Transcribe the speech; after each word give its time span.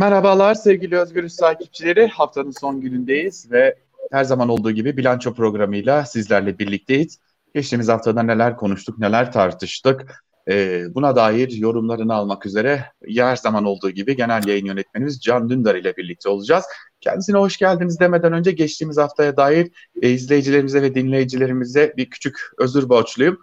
Merhabalar 0.00 0.54
sevgili 0.54 0.98
Özgürüz 0.98 1.36
takipçileri. 1.36 2.06
Haftanın 2.06 2.50
son 2.50 2.80
günündeyiz 2.80 3.50
ve 3.50 3.76
her 4.10 4.24
zaman 4.24 4.48
olduğu 4.48 4.70
gibi 4.70 4.96
bilanço 4.96 5.34
programıyla 5.34 6.04
sizlerle 6.04 6.58
birlikteyiz. 6.58 7.18
Geçtiğimiz 7.54 7.88
haftada 7.88 8.22
neler 8.22 8.56
konuştuk, 8.56 8.98
neler 8.98 9.32
tartıştık. 9.32 10.24
Ee, 10.48 10.84
buna 10.94 11.16
dair 11.16 11.50
yorumlarını 11.50 12.14
almak 12.14 12.46
üzere 12.46 12.84
her 13.16 13.36
zaman 13.36 13.64
olduğu 13.64 13.90
gibi 13.90 14.16
genel 14.16 14.46
yayın 14.46 14.66
yönetmenimiz 14.66 15.20
Can 15.20 15.48
Dündar 15.50 15.74
ile 15.74 15.96
birlikte 15.96 16.28
olacağız. 16.28 16.64
Kendisine 17.00 17.38
hoş 17.38 17.56
geldiniz 17.56 18.00
demeden 18.00 18.32
önce 18.32 18.52
geçtiğimiz 18.52 18.98
haftaya 18.98 19.36
dair 19.36 19.70
e, 20.02 20.10
izleyicilerimize 20.10 20.82
ve 20.82 20.94
dinleyicilerimize 20.94 21.94
bir 21.96 22.10
küçük 22.10 22.36
özür 22.58 22.88
borçluyum. 22.88 23.38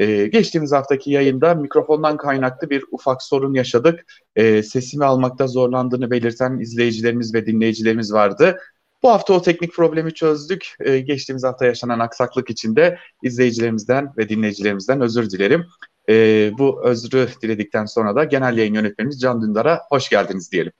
Ee, 0.00 0.26
geçtiğimiz 0.26 0.72
haftaki 0.72 1.10
yayında 1.10 1.54
mikrofondan 1.54 2.16
kaynaklı 2.16 2.70
bir 2.70 2.84
ufak 2.90 3.22
sorun 3.22 3.54
yaşadık. 3.54 4.04
Ee, 4.36 4.62
sesimi 4.62 5.04
almakta 5.04 5.46
zorlandığını 5.46 6.10
belirten 6.10 6.58
izleyicilerimiz 6.58 7.34
ve 7.34 7.46
dinleyicilerimiz 7.46 8.12
vardı. 8.12 8.58
Bu 9.02 9.10
hafta 9.10 9.34
o 9.34 9.42
teknik 9.42 9.74
problemi 9.74 10.14
çözdük. 10.14 10.74
Ee, 10.80 11.00
geçtiğimiz 11.00 11.44
hafta 11.44 11.66
yaşanan 11.66 11.98
aksaklık 11.98 12.50
için 12.50 12.76
de 12.76 12.98
izleyicilerimizden 13.22 14.12
ve 14.16 14.28
dinleyicilerimizden 14.28 15.00
özür 15.00 15.30
dilerim. 15.30 15.66
Ee, 16.08 16.50
bu 16.58 16.84
özrü 16.84 17.28
diledikten 17.42 17.84
sonra 17.84 18.16
da 18.16 18.24
genel 18.24 18.58
yayın 18.58 18.74
yönetmenimiz 18.74 19.20
Can 19.20 19.42
Dündar'a 19.42 19.80
hoş 19.88 20.08
geldiniz 20.08 20.52
diyelim. 20.52 20.72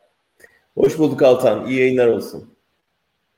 Hoş 0.75 0.99
bulduk 0.99 1.23
Altan. 1.23 1.67
İyi 1.67 1.79
yayınlar 1.81 2.07
olsun. 2.07 2.60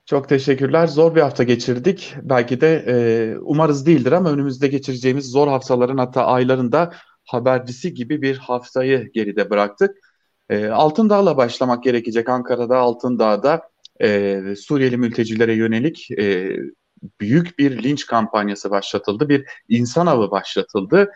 Çok 0.07 0.29
teşekkürler. 0.29 0.87
Zor 0.87 1.15
bir 1.15 1.21
hafta 1.21 1.43
geçirdik. 1.43 2.15
Belki 2.23 2.61
de 2.61 2.85
e, 2.89 2.95
umarız 3.39 3.87
değildir 3.87 4.13
ama 4.13 4.31
önümüzde 4.31 4.69
geçireceğimiz 4.69 5.31
zor 5.31 5.49
haftaların 5.49 5.99
hatta 5.99 6.27
aylarında 6.27 6.93
habercisi 7.25 7.95
gibi 7.95 8.23
bir 8.23 8.37
haftayı 8.37 9.13
geride 9.13 9.51
bıraktık. 9.51 9.97
E, 10.51 10.67
Altındağ'la 10.69 11.37
başlamak 11.37 11.83
gerekecek. 11.85 12.29
Ankara'da 12.29 12.79
Altındağ'da 12.79 13.63
e, 14.03 14.43
Suriyeli 14.57 14.97
mültecilere 14.97 15.55
yönelik 15.55 16.11
e, 16.11 16.57
büyük 17.21 17.59
bir 17.59 17.83
linç 17.83 18.07
kampanyası 18.07 18.71
başlatıldı. 18.71 19.29
Bir 19.29 19.45
insan 19.69 20.07
avı 20.07 20.31
başlatıldı 20.31 21.11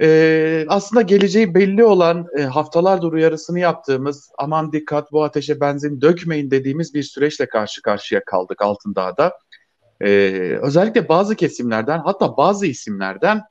e, 0.00 0.64
aslında 0.68 1.02
geleceği 1.02 1.54
belli 1.54 1.84
olan 1.84 2.26
e, 2.38 2.42
haftalardır 2.42 3.12
uyarısını 3.12 3.58
yaptığımız 3.58 4.30
aman 4.38 4.72
dikkat 4.72 5.12
bu 5.12 5.24
ateşe 5.24 5.60
benzin 5.60 6.00
dökmeyin 6.00 6.50
dediğimiz 6.50 6.94
bir 6.94 7.02
süreçle 7.02 7.48
karşı 7.48 7.82
karşıya 7.82 8.24
kaldık 8.24 8.62
Altındağ'da. 8.62 9.32
E, 10.00 10.08
özellikle 10.62 11.08
bazı 11.08 11.36
kesimlerden 11.36 11.98
hatta 11.98 12.36
bazı 12.36 12.66
isimlerden 12.66 13.42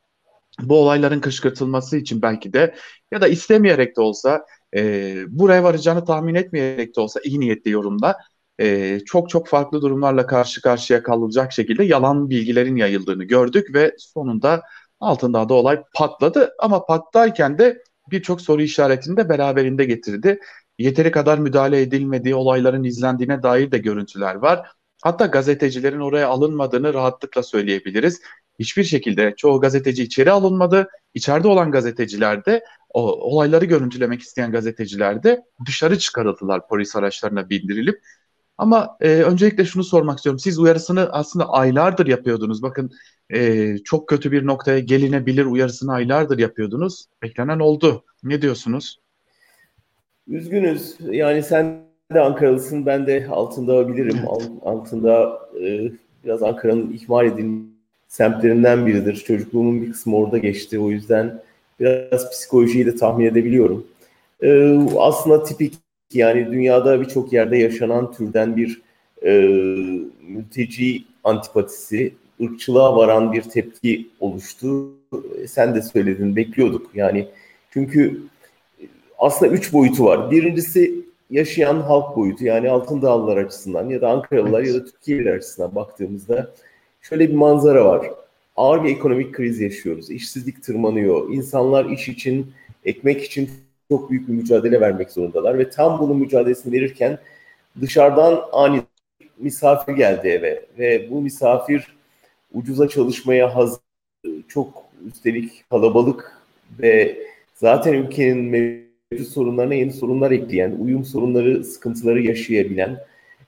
bu 0.62 0.80
olayların 0.80 1.20
kışkırtılması 1.20 1.98
için 1.98 2.22
belki 2.22 2.54
de 2.54 2.76
ya 3.12 3.22
da 3.22 3.28
istemeyerek 3.28 3.98
de 3.98 4.02
olsa 4.02 4.46
e, 4.76 5.16
buraya 5.28 5.64
varacağını 5.64 6.06
tahmin 6.06 6.36
etmeyerek 6.36 6.96
de 6.96 7.02
olsa 7.02 7.20
iyi 7.24 7.40
niyetli 7.40 7.72
yorumla 7.72 8.18
e, 8.59 9.00
çok 9.06 9.30
çok 9.30 9.48
farklı 9.48 9.82
durumlarla 9.82 10.28
karşı 10.28 10.62
karşıya 10.62 11.04
kalacak 11.04 11.52
şekilde 11.52 11.84
yalan 11.84 12.30
bilgilerin 12.30 12.76
yayıldığını 12.76 13.24
gördük 13.24 13.74
ve 13.74 13.96
sonunda 13.98 14.62
Altındağ'da 15.06 15.53
olay 15.53 15.84
patladı 15.95 16.56
ama 16.59 16.86
patlarken 16.86 17.58
de 17.58 17.84
birçok 18.11 18.42
soru 18.42 18.61
işaretini 18.61 19.17
de 19.17 19.30
beraberinde 19.30 19.86
getirdi. 19.86 20.39
Yeteri 20.80 21.12
kadar 21.12 21.38
müdahale 21.38 21.81
edilmediği 21.81 22.36
olayların 22.36 22.84
izlendiğine 22.84 23.44
dair 23.44 23.72
de 23.72 23.78
görüntüler 23.78 24.36
var. 24.36 24.67
Hatta 25.03 25.25
gazetecilerin 25.25 26.00
oraya 26.00 26.28
alınmadığını 26.28 26.94
rahatlıkla 26.94 27.44
söyleyebiliriz. 27.44 28.22
Hiçbir 28.59 28.84
şekilde 28.84 29.34
çoğu 29.38 29.62
gazeteci 29.62 30.03
içeri 30.03 30.31
alınmadı. 30.31 30.88
İçeride 31.14 31.47
olan 31.47 31.72
gazeteciler 31.72 32.45
de 32.45 32.64
o, 32.90 33.02
olayları 33.12 33.66
görüntülemek 33.66 34.22
isteyen 34.22 34.52
gazeteciler 34.52 35.23
de 35.23 35.42
dışarı 35.67 36.00
çıkarıldılar 36.00 36.67
polis 36.67 36.95
araçlarına 36.95 37.50
bindirilip. 37.50 38.02
Ama 38.58 38.98
e, 39.02 39.09
öncelikle 39.09 39.66
şunu 39.66 39.84
sormak 39.84 40.17
istiyorum. 40.17 40.39
Siz 40.39 40.59
uyarısını 40.59 41.09
aslında 41.11 41.50
aylardır 41.50 42.08
yapıyordunuz. 42.08 42.62
Bakın 42.62 42.92
e, 43.34 43.78
çok 43.78 44.09
kötü 44.09 44.31
bir 44.31 44.46
noktaya 44.46 44.80
gelinebilir 44.80 45.46
uyarısını 45.46 45.94
aylardır 45.94 46.40
yapıyordunuz. 46.40 47.06
Beklenen 47.22 47.59
oldu. 47.59 48.03
Ne 48.24 48.41
diyorsunuz? 48.41 49.00
Üzgünüz. 50.28 50.96
Yani 51.00 51.44
sen 51.44 51.85
de 52.13 52.19
Ankaralısın, 52.19 52.85
ben 52.85 53.07
de 53.07 53.28
altında 53.31 53.94
bilirim. 53.94 54.18
altında 54.66 55.40
e, 55.62 55.91
biraz 56.24 56.44
Ankara'nın 56.44 56.94
ihmal 56.94 57.25
edilmiş 57.25 57.75
semtlerinden 58.07 58.85
biridir. 58.85 59.16
Çocukluğumun 59.16 59.81
bir 59.81 59.91
kısmı 59.91 60.18
orada 60.18 60.38
geçti. 60.38 60.80
O 60.80 60.91
yüzden 60.91 61.41
biraz 61.80 62.31
psikolojiyi 62.31 62.85
de 62.85 62.96
tahmin 62.96 63.25
edebiliyorum. 63.25 63.88
E, 64.44 64.78
aslında 64.97 65.44
tipik 65.44 65.74
yani 66.16 66.52
dünyada 66.52 67.02
birçok 67.02 67.34
yerde 67.34 67.58
yaşanan 67.58 68.12
türden 68.12 68.58
bir 68.58 68.81
e, 69.24 69.31
mülteci 70.28 71.03
antipatisi 71.24 72.14
ırkçılığa 72.42 72.96
varan 72.96 73.34
bir 73.34 73.42
tepki 73.42 74.08
oluştu. 74.20 74.90
Sen 75.48 75.75
de 75.75 75.81
söyledin, 75.81 76.36
bekliyorduk. 76.36 76.92
Yani 76.96 77.28
çünkü 77.70 78.22
aslında 79.18 79.52
üç 79.52 79.74
boyutu 79.74 80.06
var. 80.06 80.31
Birincisi 80.31 81.06
yaşayan 81.31 81.81
halk 81.81 82.16
boyutu 82.16 82.46
yani 82.46 82.70
altın 82.70 83.02
dağlılar 83.02 83.38
açısından 83.38 83.90
ya 83.90 84.02
da 84.02 84.09
Ankaralılar 84.09 84.62
ya 84.62 84.74
da 84.74 84.86
Türkiye'liler 84.86 85.36
açısından 85.36 85.75
baktığımızda 85.75 86.54
şöyle 87.02 87.30
bir 87.30 87.36
manzara 87.36 87.86
var. 87.86 88.12
Ağır 88.56 88.84
bir 88.84 88.90
ekonomik 88.90 89.34
kriz 89.34 89.62
yaşıyoruz. 89.62 90.12
İşsizlik 90.12 90.64
tırmanıyor. 90.64 91.30
İnsanlar 91.30 91.86
iş 91.86 92.09
için, 92.09 92.52
ekmek 92.86 93.24
için 93.24 93.50
çok 93.90 94.09
büyük 94.09 94.28
bir 94.28 94.34
mücadele 94.34 94.81
vermek 94.81 95.12
zorundalar 95.12 95.57
ve 95.59 95.69
tam 95.69 96.00
bunun 96.00 96.18
mücadelesini 96.18 96.73
verirken 96.73 97.19
dışarıdan 97.81 98.41
ani 98.51 98.81
misafir 99.38 99.94
geldi 99.94 100.28
eve 100.28 100.66
ve 100.79 101.09
bu 101.09 101.22
misafir 101.22 101.95
ucuza 102.53 102.88
çalışmaya 102.88 103.56
hazır, 103.56 103.79
çok 104.47 104.85
üstelik 105.07 105.69
kalabalık 105.69 106.38
ve 106.79 107.18
zaten 107.53 107.94
ülkenin 107.94 108.38
mevcut 108.38 109.28
sorunlarına 109.28 109.74
yeni 109.74 109.94
sorunlar 109.94 110.31
ekleyen, 110.31 110.75
uyum 110.79 111.06
sorunları, 111.06 111.63
sıkıntıları 111.63 112.22
yaşayabilen 112.22 113.00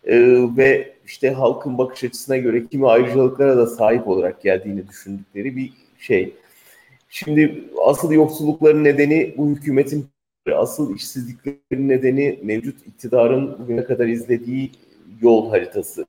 e, 0.05 0.17
ve 0.57 0.93
işte 1.05 1.31
halkın 1.31 1.77
bakış 1.77 2.03
açısına 2.03 2.37
göre 2.37 2.67
kimi 2.67 2.87
ayrıcalıklara 2.87 3.57
da 3.57 3.67
sahip 3.67 4.07
olarak 4.07 4.41
geldiğini 4.41 4.87
düşündükleri 4.87 5.55
bir 5.55 5.73
şey. 5.99 6.33
Şimdi 7.09 7.63
asıl 7.85 8.11
yoksullukların 8.11 8.83
nedeni 8.83 9.33
bu 9.37 9.47
hükümetin 9.49 10.07
asıl 10.55 10.95
işsizliklerin 10.95 11.89
nedeni 11.89 12.39
mevcut 12.43 12.87
iktidarın 12.87 13.59
bugüne 13.59 13.83
kadar 13.83 14.07
izlediği 14.07 14.71
yol 15.21 15.49
haritası. 15.49 16.05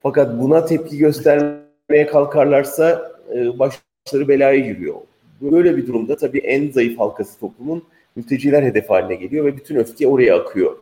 Fakat 0.00 0.40
buna 0.40 0.64
tepki 0.64 0.98
gösterme 0.98 1.70
yapmaya 1.90 2.06
kalkarlarsa 2.06 3.12
e, 3.34 3.58
başları 3.58 4.28
belaya 4.28 4.58
giriyor. 4.58 4.94
Böyle 5.40 5.76
bir 5.76 5.86
durumda 5.86 6.16
tabii 6.16 6.38
en 6.38 6.70
zayıf 6.70 6.98
halkası 6.98 7.40
toplumun 7.40 7.82
mülteciler 8.16 8.62
hedef 8.62 8.90
haline 8.90 9.14
geliyor 9.14 9.44
ve 9.44 9.56
bütün 9.56 9.76
öfke 9.76 10.08
oraya 10.08 10.40
akıyor. 10.40 10.76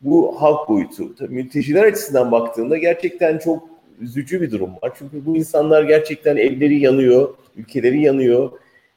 Bu 0.00 0.42
halk 0.42 0.68
boyutu. 0.68 1.14
Tabii 1.14 1.34
mülteciler 1.34 1.84
açısından 1.84 2.32
baktığında 2.32 2.78
gerçekten 2.78 3.38
çok 3.38 3.68
üzücü 4.00 4.40
bir 4.40 4.50
durum 4.50 4.70
var. 4.82 4.92
Çünkü 4.98 5.26
bu 5.26 5.36
insanlar 5.36 5.82
gerçekten 5.82 6.36
evleri 6.36 6.80
yanıyor, 6.80 7.34
ülkeleri 7.56 8.02
yanıyor. 8.02 8.50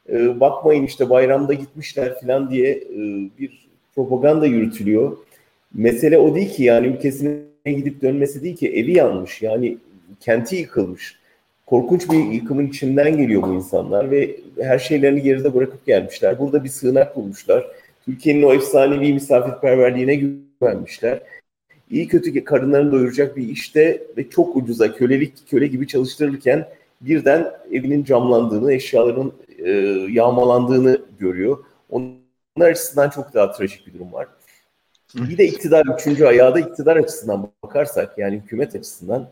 E, 0.09 0.39
bakmayın 0.39 0.83
işte 0.83 1.09
bayramda 1.09 1.53
gitmişler 1.53 2.21
falan 2.21 2.49
diye 2.49 2.71
e, 2.71 2.97
bir 3.39 3.67
propaganda 3.95 4.45
yürütülüyor. 4.45 5.17
Mesele 5.73 6.17
o 6.17 6.35
değil 6.35 6.49
ki 6.49 6.63
yani 6.63 6.87
ülkesine 6.87 7.43
gidip 7.65 8.01
dönmesi 8.01 8.43
değil 8.43 8.55
ki 8.55 8.69
evi 8.69 8.93
yanmış 8.93 9.41
yani 9.41 9.77
kenti 10.19 10.55
yıkılmış 10.55 11.23
korkunç 11.65 12.11
bir 12.11 12.31
yıkımın 12.31 12.67
içinden 12.67 13.17
geliyor 13.17 13.41
bu 13.41 13.53
insanlar 13.53 14.11
ve 14.11 14.35
her 14.61 14.79
şeylerini 14.79 15.21
geride 15.21 15.53
bırakıp 15.53 15.85
gelmişler. 15.85 16.39
Burada 16.39 16.63
bir 16.63 16.69
sığınak 16.69 17.15
bulmuşlar. 17.15 17.67
Türkiye'nin 18.05 18.43
o 18.43 18.53
efsanevi 18.53 19.13
misafirperverliğine 19.13 20.15
güvenmişler. 20.15 21.19
İyi 21.91 22.07
kötü 22.07 22.43
karınlarını 22.43 22.91
doyuracak 22.91 23.37
bir 23.37 23.49
işte 23.49 24.03
ve 24.17 24.29
çok 24.29 24.55
ucuza 24.55 24.95
kölelik 24.95 25.33
köle 25.49 25.67
gibi 25.67 25.87
çalıştırırken 25.87 26.67
birden 27.01 27.51
evinin 27.71 28.03
camlandığını, 28.03 28.73
eşyaların 28.73 29.31
e, 29.63 29.71
yağmalandığını 30.09 31.01
görüyor. 31.19 31.57
Onlar 31.89 32.69
açısından 32.69 33.09
çok 33.09 33.33
daha 33.33 33.51
trajik 33.51 33.87
bir 33.87 33.93
durum 33.93 34.13
var. 34.13 34.27
Bir 35.15 35.37
de 35.37 35.45
iktidar, 35.45 35.85
üçüncü 35.97 36.25
ayağı 36.25 36.55
da 36.55 36.59
iktidar 36.59 36.97
açısından 36.97 37.49
bakarsak 37.63 38.17
yani 38.17 38.35
hükümet 38.35 38.75
açısından 38.75 39.29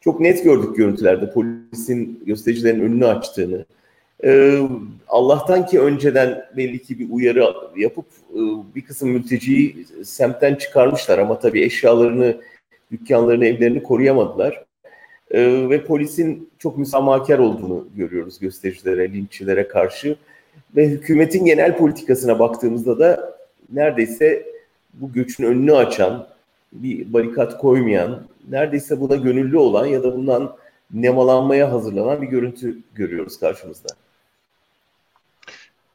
çok 0.00 0.20
net 0.20 0.44
gördük 0.44 0.76
görüntülerde 0.76 1.32
polisin 1.32 2.22
göstericilerin 2.26 2.80
önünü 2.80 3.06
açtığını. 3.06 3.64
Ee, 4.24 4.58
Allah'tan 5.08 5.66
ki 5.66 5.80
önceden 5.80 6.44
belli 6.56 6.82
ki 6.82 6.98
bir 6.98 7.10
uyarı 7.10 7.54
yapıp 7.76 8.06
e, 8.30 8.40
bir 8.74 8.84
kısım 8.84 9.10
mülteciyi 9.10 9.86
semtten 10.04 10.54
çıkarmışlar 10.54 11.18
ama 11.18 11.38
tabii 11.38 11.62
eşyalarını, 11.62 12.40
dükkanlarını, 12.92 13.46
evlerini 13.46 13.82
koruyamadılar. 13.82 14.64
Ee, 15.30 15.70
ve 15.70 15.84
polisin 15.84 16.50
çok 16.58 16.78
müsamahakar 16.78 17.38
olduğunu 17.38 17.88
görüyoruz 17.96 18.38
göstericilere, 18.38 19.12
linççilere 19.12 19.68
karşı. 19.68 20.16
Ve 20.76 20.88
hükümetin 20.88 21.44
genel 21.44 21.76
politikasına 21.76 22.38
baktığımızda 22.38 22.98
da 22.98 23.36
neredeyse 23.72 24.46
bu 24.94 25.12
göçün 25.12 25.44
önünü 25.44 25.74
açan, 25.74 26.26
bir 26.72 27.12
barikat 27.12 27.58
koymayan, 27.58 28.22
neredeyse 28.50 29.00
buna 29.00 29.16
gönüllü 29.16 29.56
olan 29.56 29.86
ya 29.86 30.02
da 30.02 30.16
bundan 30.16 30.56
nemalanmaya 30.92 31.72
hazırlanan 31.72 32.22
bir 32.22 32.26
görüntü 32.26 32.78
görüyoruz 32.94 33.40
karşımızda. 33.40 33.88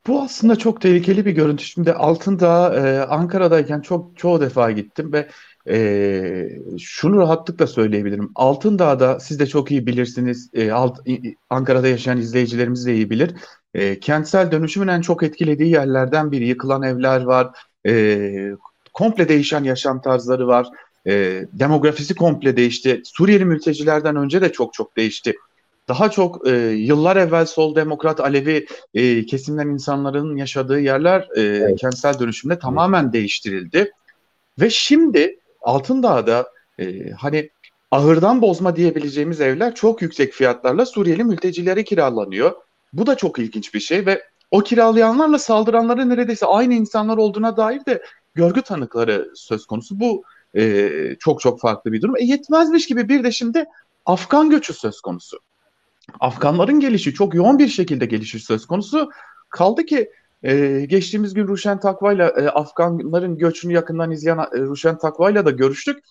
Bu 0.08 0.22
aslında 0.22 0.56
çok 0.56 0.82
tehlikeli 0.82 1.26
bir 1.26 1.32
görüntü. 1.32 1.64
Şimdi 1.64 1.94
altında 1.94 2.76
e, 2.76 3.00
Ankara'dayken 3.00 3.82
çok 3.82 4.18
çoğu 4.18 4.42
defa 4.42 4.72
gittim 4.72 5.14
ve 5.14 5.28
e, 5.70 6.50
şunu 6.80 7.18
rahatlıkla 7.18 7.68
söyleyebilirim. 7.68 8.32
Altındağ'da 8.36 9.20
siz 9.20 9.40
de 9.40 9.48
çok 9.48 9.72
iyi 9.72 9.88
bilirsiniz. 9.88 10.50
E, 10.54 10.72
alt, 10.72 11.00
Ankara'da 11.50 11.88
yaşayan 11.88 12.18
izleyicilerimiz 12.18 12.86
de 12.86 12.94
iyi 12.94 13.10
bilir. 13.10 13.36
E, 13.74 14.00
kentsel 14.00 14.52
dönüşümün 14.52 14.88
en 14.88 15.02
çok 15.02 15.24
etkilediği 15.24 15.72
yerlerden 15.72 16.32
biri. 16.32 16.48
Yıkılan 16.48 16.84
evler 16.84 17.22
var. 17.22 17.50
E, 17.88 18.52
komple 18.94 19.30
değişen 19.30 19.64
yaşam 19.64 20.02
tarzları 20.02 20.48
var. 20.48 20.68
E, 21.08 21.46
demografisi 21.54 22.16
komple 22.16 22.58
değişti. 22.58 23.02
Suriyeli 23.06 23.46
mültecilerden 23.46 24.16
önce 24.16 24.42
de 24.42 24.52
çok 24.52 24.74
çok 24.74 24.98
değişti. 24.98 25.36
Daha 25.88 26.12
çok 26.12 26.48
e, 26.48 26.52
yıllar 26.70 27.16
evvel 27.16 27.46
sol 27.46 27.76
demokrat 27.76 28.20
Alevi 28.20 28.66
e, 28.94 29.26
kesimden 29.26 29.68
insanların 29.68 30.36
yaşadığı 30.36 30.80
yerler 30.80 31.28
e, 31.36 31.42
evet. 31.42 31.80
kentsel 31.80 32.20
dönüşümde 32.20 32.60
tamamen 32.60 33.14
değiştirildi. 33.14 33.92
Ve 34.60 34.70
şimdi 34.70 35.39
Altındağ'da 35.62 36.50
e, 36.80 37.12
hani 37.12 37.50
ahırdan 37.92 38.42
bozma 38.42 38.76
diyebileceğimiz 38.76 39.42
evler 39.42 39.76
çok 39.76 40.02
yüksek 40.02 40.34
fiyatlarla 40.34 40.86
Suriyeli 40.86 41.24
mültecilere 41.24 41.84
kiralanıyor. 41.84 42.52
Bu 42.94 43.06
da 43.08 43.16
çok 43.16 43.40
ilginç 43.40 43.74
bir 43.74 43.80
şey 43.80 44.06
ve 44.06 44.24
o 44.52 44.60
kiralayanlarla 44.60 45.40
saldıranların 45.40 46.10
neredeyse 46.10 46.46
aynı 46.46 46.74
insanlar 46.74 47.18
olduğuna 47.18 47.58
dair 47.58 47.86
de 47.86 48.04
görgü 48.36 48.62
tanıkları 48.62 49.32
söz 49.36 49.66
konusu. 49.66 50.00
Bu 50.00 50.24
e, 50.56 50.92
çok 51.20 51.42
çok 51.42 51.62
farklı 51.62 51.92
bir 51.92 52.02
durum. 52.02 52.18
E, 52.18 52.24
yetmezmiş 52.24 52.88
gibi 52.88 53.10
bir 53.10 53.24
de 53.24 53.32
şimdi 53.32 53.66
Afgan 54.06 54.50
göçü 54.50 54.74
söz 54.74 55.02
konusu. 55.02 55.40
Afganların 56.20 56.80
gelişi 56.80 57.14
çok 57.14 57.34
yoğun 57.34 57.60
bir 57.60 57.68
şekilde 57.68 58.06
gelişi 58.06 58.40
söz 58.40 58.66
konusu. 58.66 59.10
Kaldı 59.50 59.86
ki 59.86 60.10
ee, 60.44 60.86
geçtiğimiz 60.90 61.34
gün 61.34 61.48
Ruşen 61.48 61.80
Takva'yla 61.80 62.30
e, 62.30 62.48
Afganların 62.48 63.38
göçünü 63.38 63.74
yakından 63.74 64.12
izleyen 64.12 64.38
e, 64.38 64.60
Ruşen 64.60 64.98
Takva'yla 64.98 65.46
da 65.46 65.52
görüştük. 65.52 66.04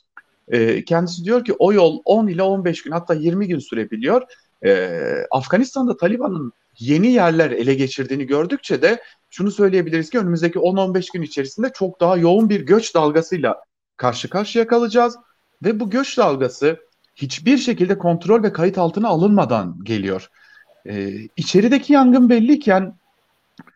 E, 0.48 0.84
kendisi 0.84 1.24
diyor 1.24 1.44
ki 1.44 1.52
o 1.58 1.72
yol 1.72 2.00
10 2.04 2.26
ile 2.26 2.42
15 2.42 2.82
gün 2.82 2.92
hatta 2.92 3.14
20 3.14 3.48
gün 3.48 3.58
sürebiliyor. 3.58 4.22
E, 4.64 4.90
Afganistan'da 5.30 5.96
Taliban'ın 5.96 6.52
yeni 6.78 7.06
yerler 7.06 7.50
ele 7.50 7.74
geçirdiğini 7.74 8.26
gördükçe 8.26 8.82
de 8.82 9.02
şunu 9.30 9.50
söyleyebiliriz 9.50 10.10
ki 10.10 10.18
önümüzdeki 10.18 10.58
10-15 10.58 11.12
gün 11.12 11.22
içerisinde 11.22 11.70
çok 11.74 12.00
daha 12.00 12.16
yoğun 12.16 12.50
bir 12.50 12.60
göç 12.60 12.94
dalgasıyla 12.94 13.62
karşı 13.96 14.30
karşıya 14.30 14.66
kalacağız. 14.66 15.16
Ve 15.64 15.80
bu 15.80 15.90
göç 15.90 16.18
dalgası 16.18 16.76
hiçbir 17.16 17.58
şekilde 17.58 17.98
kontrol 17.98 18.42
ve 18.42 18.52
kayıt 18.52 18.78
altına 18.78 19.08
alınmadan 19.08 19.80
geliyor. 19.82 20.28
Ee, 20.86 21.12
içerideki 21.36 21.92
yangın 21.92 22.30
belliyken 22.30 22.94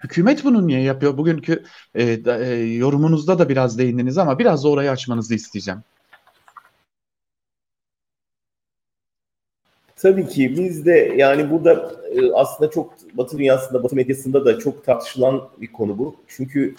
Hükümet 0.04 0.44
bunu 0.44 0.66
niye 0.66 0.80
yapıyor? 0.80 1.18
Bugünkü 1.18 1.62
e, 1.94 2.24
da, 2.24 2.44
e, 2.44 2.54
yorumunuzda 2.74 3.38
da 3.38 3.48
biraz 3.48 3.78
değindiniz 3.78 4.18
ama 4.18 4.38
biraz 4.38 4.64
da 4.64 4.68
orayı 4.68 4.90
açmanızı 4.90 5.34
isteyeceğim. 5.34 5.80
Tabii 9.96 10.26
ki 10.26 10.56
biz 10.58 10.86
de 10.86 11.14
yani 11.16 11.50
burada 11.50 11.92
e, 12.14 12.32
aslında 12.32 12.70
çok 12.70 12.94
Batı 13.14 13.38
dünyasında, 13.38 13.82
Batı 13.82 13.96
medyasında 13.96 14.44
da 14.44 14.58
çok 14.58 14.84
tartışılan 14.84 15.48
bir 15.60 15.72
konu 15.72 15.98
bu. 15.98 16.16
Çünkü 16.28 16.74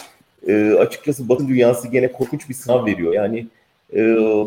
e, 0.48 0.74
açıkçası 0.74 1.30
Batı 1.30 1.48
dünyası 1.48 1.88
gene 1.88 2.12
korkunç 2.12 2.50
bir 2.50 2.54
sınav 2.54 2.86
veriyor. 2.86 3.14
Yani 3.14 3.48
e, 3.94 4.00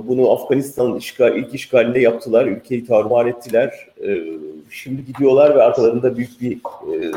bunu 0.08 0.32
Afganistan'ın 0.32 0.96
işgal, 0.96 1.36
ilk 1.36 1.54
işgalinde 1.54 2.00
yaptılar, 2.00 2.46
ülkeyi 2.46 2.86
tarumar 2.86 3.26
ettiler. 3.26 3.88
E, 4.06 4.24
şimdi 4.70 5.04
gidiyorlar 5.04 5.54
ve 5.54 5.62
arkalarında 5.62 6.16
büyük 6.16 6.40
bir 6.40 6.52
e, 6.56 7.12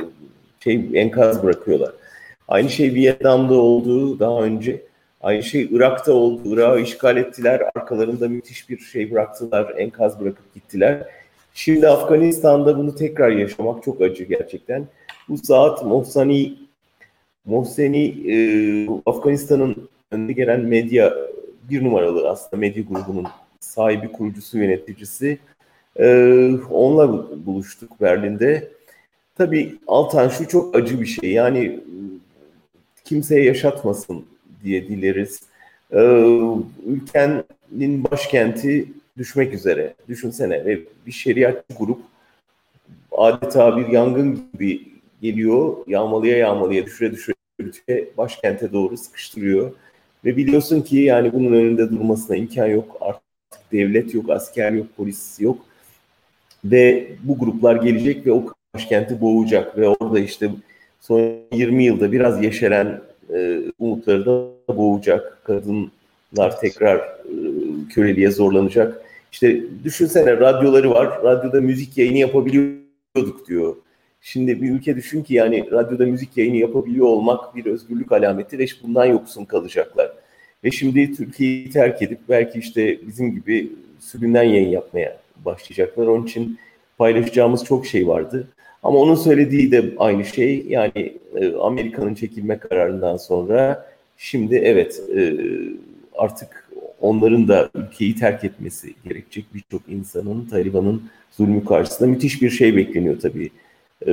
şey 0.64 0.90
enkaz 0.94 1.44
bırakıyorlar. 1.44 1.92
Aynı 2.48 2.70
şey 2.70 2.94
Vietnam'da 2.94 3.54
oldu 3.54 4.20
daha 4.20 4.42
önce. 4.42 4.82
Aynı 5.22 5.44
şey 5.44 5.68
Irak'ta 5.72 6.14
oldu. 6.14 6.42
Irak'ı 6.46 6.82
işgal 6.82 7.18
ettiler. 7.18 7.62
Arkalarında 7.76 8.28
müthiş 8.28 8.70
bir 8.70 8.78
şey 8.78 9.12
bıraktılar. 9.12 9.74
Enkaz 9.78 10.20
bırakıp 10.20 10.54
gittiler. 10.54 11.08
Şimdi 11.54 11.88
Afganistan'da 11.88 12.78
bunu 12.78 12.96
tekrar 12.96 13.32
yaşamak 13.32 13.84
çok 13.84 14.02
acı 14.02 14.24
gerçekten. 14.24 14.88
Bu 15.30 15.38
saat 15.38 15.86
Mohseni 15.86 16.56
Mohseni 17.46 18.32
e, 18.32 18.36
Afganistan'ın 19.06 19.90
önde 20.12 20.34
gelen 20.34 20.60
medya 20.60 21.14
bir 21.70 21.84
numaralı 21.84 22.30
aslında 22.30 22.60
medya 22.60 22.84
grubunun 22.84 23.28
sahibi, 23.60 24.12
kurucusu, 24.12 24.58
yöneticisi. 24.58 25.40
E, 26.00 26.06
onunla 26.70 27.28
buluştuk 27.46 28.02
Berlin'de. 28.02 28.72
Tabii 29.40 29.76
Altan 29.88 30.30
şu 30.30 30.48
çok 30.48 30.76
acı 30.76 31.02
bir 31.02 31.06
şey. 31.06 31.32
Yani 31.32 31.80
kimseye 33.06 33.44
yaşatmasın 33.44 34.26
diye 34.64 34.88
dileriz. 34.88 35.42
Ee, 35.92 35.98
ülkenin 36.86 38.04
başkenti 38.12 38.86
düşmek 39.18 39.54
üzere. 39.54 39.94
Düşünsene 40.08 40.66
ve 40.66 40.80
bir 41.06 41.12
şeriatçı 41.12 41.78
grup 41.80 42.00
adeta 43.12 43.78
bir 43.78 43.88
yangın 43.88 44.44
gibi 44.54 44.88
geliyor. 45.22 45.78
Yağmalıya 45.88 46.38
yağmalıya 46.38 46.86
düşüre 46.86 47.12
düşüre 47.12 47.36
ülke 47.60 48.10
başkente 48.18 48.74
doğru 48.74 48.98
sıkıştırıyor. 48.98 49.72
Ve 50.26 50.38
biliyorsun 50.38 50.82
ki 50.82 50.98
yani 50.98 51.34
bunun 51.34 51.54
önünde 51.54 51.90
durmasına 51.90 52.36
imkan 52.36 52.68
yok. 52.68 52.98
Artık 53.02 53.72
devlet 53.72 54.14
yok, 54.14 54.30
asker 54.30 54.72
yok, 54.72 54.88
polis 54.98 55.40
yok. 55.40 55.58
Ve 56.66 57.12
bu 57.24 57.38
gruplar 57.38 57.76
gelecek 57.76 58.26
ve 58.26 58.32
o 58.32 58.46
başkenti 58.76 59.22
boğacak 59.22 59.78
ve 59.78 59.88
orada 59.88 60.20
işte 60.20 60.50
son 61.02 61.36
20 61.54 61.84
yılda 61.84 62.12
biraz 62.12 62.44
yeşeren 62.44 63.02
e, 63.34 63.62
umutları 63.80 64.26
da 64.26 64.78
boğacak. 64.78 65.40
Kadınlar 65.44 66.60
tekrar 66.62 66.98
e, 66.98 67.34
köleliğe 67.94 68.32
zorlanacak. 68.32 69.02
İşte 69.32 69.62
düşünsene 69.84 70.38
radyoları 70.38 70.92
var. 70.92 71.24
Radyoda 71.24 71.62
müzik 71.62 71.98
yayını 71.98 72.18
yapabiliyorduk 72.18 73.48
diyor. 73.48 73.76
Şimdi 74.22 74.62
bir 74.62 74.72
ülke 74.72 74.96
düşün 74.96 75.24
ki 75.24 75.34
yani 75.34 75.72
radyoda 75.72 76.06
müzik 76.06 76.38
yayını 76.38 76.58
yapabiliyor 76.58 77.06
olmak 77.06 77.56
bir 77.56 77.66
özgürlük 77.66 78.12
alameti 78.12 78.60
ve 78.60 78.66
bundan 78.84 79.06
yoksun 79.06 79.46
kalacaklar. 79.46 80.12
Ve 80.64 80.72
şimdi 80.72 81.14
Türkiye'yi 81.14 81.70
terk 81.70 82.02
edip 82.02 82.20
belki 82.30 82.60
işte 82.60 83.08
bizim 83.08 83.36
gibi 83.36 83.72
sürümden 84.00 84.44
yayın 84.44 84.70
yapmaya 84.70 85.18
başlayacaklar. 85.46 86.08
Onun 86.08 86.26
için 86.26 86.60
paylaşacağımız 87.00 87.64
çok 87.64 87.86
şey 87.86 88.08
vardı. 88.08 88.48
Ama 88.84 89.00
onun 89.00 89.16
söylediği 89.16 89.72
de 89.72 89.94
aynı 89.98 90.26
şey. 90.26 90.66
Yani 90.68 91.18
e, 91.36 91.56
Amerika'nın 91.56 92.16
çekilme 92.16 92.58
kararından 92.58 93.18
sonra 93.18 93.86
şimdi 94.18 94.56
evet 94.56 95.02
e, 95.16 95.36
artık 96.18 96.70
onların 97.02 97.48
da 97.48 97.70
ülkeyi 97.76 98.16
terk 98.16 98.44
etmesi 98.44 98.94
gerekecek. 99.06 99.46
Birçok 99.54 99.82
insanın 99.90 100.46
Taliban'ın 100.46 101.04
zulmü 101.32 101.66
karşısında 101.66 102.10
müthiş 102.10 102.42
bir 102.42 102.50
şey 102.50 102.76
bekleniyor 102.76 103.20
tabii. 103.20 103.50
E, 104.08 104.12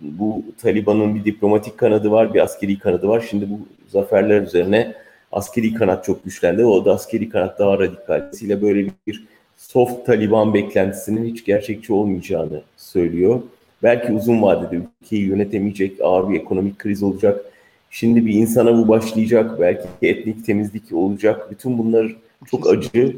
bu 0.00 0.42
Taliban'ın 0.62 1.14
bir 1.14 1.24
diplomatik 1.24 1.78
kanadı 1.78 2.10
var, 2.10 2.34
bir 2.34 2.40
askeri 2.40 2.78
kanadı 2.78 3.08
var. 3.08 3.26
Şimdi 3.30 3.50
bu 3.50 3.60
zaferler 3.88 4.42
üzerine 4.42 4.94
askeri 5.32 5.74
kanat 5.74 6.04
çok 6.04 6.24
güçlendi. 6.24 6.64
O 6.64 6.84
da 6.84 6.92
askeri 6.92 7.28
kanat 7.28 7.58
daha 7.58 7.78
radikal. 7.78 8.18
Dolayısıyla 8.18 8.62
böyle 8.62 8.90
bir 9.06 9.24
soft 9.68 10.06
Taliban 10.06 10.54
beklentisinin 10.54 11.24
hiç 11.24 11.44
gerçekçi 11.44 11.92
olmayacağını 11.92 12.62
söylüyor. 12.76 13.42
Belki 13.82 14.12
uzun 14.12 14.42
vadede 14.42 14.82
ülkeyi 15.02 15.26
yönetemeyecek, 15.26 16.00
ağır 16.02 16.30
bir 16.30 16.40
ekonomik 16.40 16.78
kriz 16.78 17.02
olacak. 17.02 17.44
Şimdi 17.90 18.26
bir 18.26 18.34
insana 18.34 18.78
bu 18.78 18.88
başlayacak, 18.88 19.60
belki 19.60 19.88
etnik 20.02 20.46
temizlik 20.46 20.92
olacak. 20.92 21.50
Bütün 21.50 21.78
bunlar 21.78 22.16
çok 22.50 22.70
acı. 22.70 23.16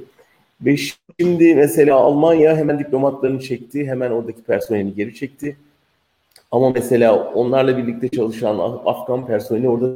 Ve 0.60 0.76
şimdi 1.20 1.54
mesela 1.54 1.96
Almanya 1.96 2.56
hemen 2.56 2.78
diplomatlarını 2.78 3.40
çekti, 3.40 3.86
hemen 3.86 4.10
oradaki 4.10 4.42
personelini 4.42 4.94
geri 4.94 5.14
çekti. 5.14 5.56
Ama 6.50 6.70
mesela 6.70 7.32
onlarla 7.32 7.78
birlikte 7.78 8.08
çalışan 8.08 8.58
Afgan 8.84 9.26
personeli 9.26 9.68
orada 9.68 9.86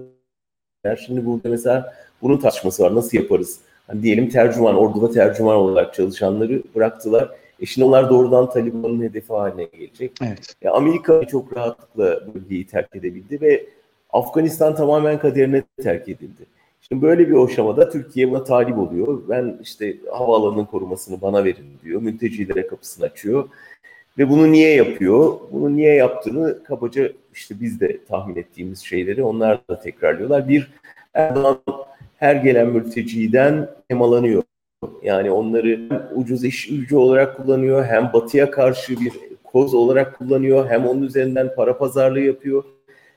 Şimdi 1.07 1.27
burada 1.27 1.49
mesela 1.49 1.95
bunun 2.23 2.37
tartışması 2.37 2.83
var. 2.83 2.95
Nasıl 2.95 3.19
yaparız? 3.19 3.61
Hani 3.89 4.03
diyelim 4.03 4.29
tercüman, 4.29 4.77
orada 4.77 5.03
da 5.03 5.11
tercüman 5.11 5.57
olarak 5.57 5.95
çalışanları 5.95 6.63
bıraktılar. 6.75 7.31
E 7.61 7.67
şimdi 7.67 7.85
onlar 7.85 8.11
doğrudan 8.11 8.51
Taliban'ın 8.51 9.03
hedefi 9.03 9.33
haline 9.33 9.65
gelecek. 9.65 10.13
Evet. 10.23 10.55
Ya 10.63 10.73
Amerika 10.73 11.25
çok 11.25 11.57
rahatlıkla 11.57 12.35
bölgeyi 12.35 12.67
terk 12.67 12.97
edebildi 12.97 13.41
ve 13.41 13.67
Afganistan 14.13 14.75
tamamen 14.75 15.19
kaderine 15.19 15.63
terk 15.83 16.09
edildi. 16.09 16.47
Şimdi 16.81 17.03
böyle 17.03 17.29
bir 17.29 17.45
aşamada 17.45 17.91
Türkiye 17.91 18.31
buna 18.31 18.45
talip 18.45 18.79
oluyor. 18.79 19.23
Ben 19.29 19.59
işte 19.63 19.97
havaalanının 20.13 20.65
korumasını 20.65 21.21
bana 21.21 21.45
verin 21.45 21.67
diyor. 21.85 22.03
Mültecilere 22.03 22.67
kapısını 22.67 23.07
açıyor. 23.07 23.49
Ve 24.19 24.29
bunu 24.29 24.53
niye 24.53 24.75
yapıyor? 24.75 25.39
Bunu 25.53 25.77
niye 25.77 25.95
yaptığını 25.95 26.65
kabaca 26.65 27.13
işte 27.35 27.55
biz 27.61 27.81
de 27.81 28.05
tahmin 28.05 28.37
ettiğimiz 28.37 28.81
şeyleri 28.81 29.23
onlar 29.23 29.61
da 29.71 29.81
tekrarlıyorlar. 29.81 30.49
Bir, 30.49 30.71
Erdoğan 31.15 31.59
her 32.19 32.37
gelen 32.37 32.69
mülteciden 32.69 33.69
emalanıyor. 33.91 34.43
Yani 35.03 35.31
onları 35.31 35.81
ucuz 36.15 36.45
iş 36.45 36.69
gücü 36.69 36.97
olarak 36.97 37.37
kullanıyor, 37.37 37.85
hem 37.85 38.11
batıya 38.13 38.51
karşı 38.51 39.01
bir 39.01 39.13
koz 39.45 39.75
olarak 39.75 40.19
kullanıyor, 40.19 40.69
hem 40.69 40.87
onun 40.87 41.03
üzerinden 41.03 41.55
para 41.55 41.79
pazarlığı 41.79 42.21
yapıyor, 42.21 42.65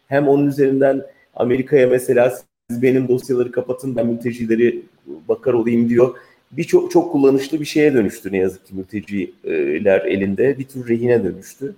hem 0.07 0.27
onun 0.27 0.47
üzerinden 0.47 1.05
Amerika'ya 1.35 1.87
mesela 1.87 2.29
siz 2.69 2.81
benim 2.81 3.07
dosyaları 3.07 3.51
kapatın 3.51 3.95
ben 3.95 4.07
mültecileri 4.07 4.81
bakar 5.27 5.53
olayım 5.53 5.89
diyor. 5.89 6.15
Bir 6.51 6.63
çok, 6.63 7.11
kullanışlı 7.11 7.59
bir 7.59 7.65
şeye 7.65 7.93
dönüştü 7.93 8.31
ne 8.31 8.37
yazık 8.37 8.65
ki 8.65 8.75
mülteciler 8.75 10.01
elinde. 10.05 10.57
Bir 10.59 10.63
tür 10.63 10.87
rehine 10.89 11.23
dönüştü. 11.23 11.75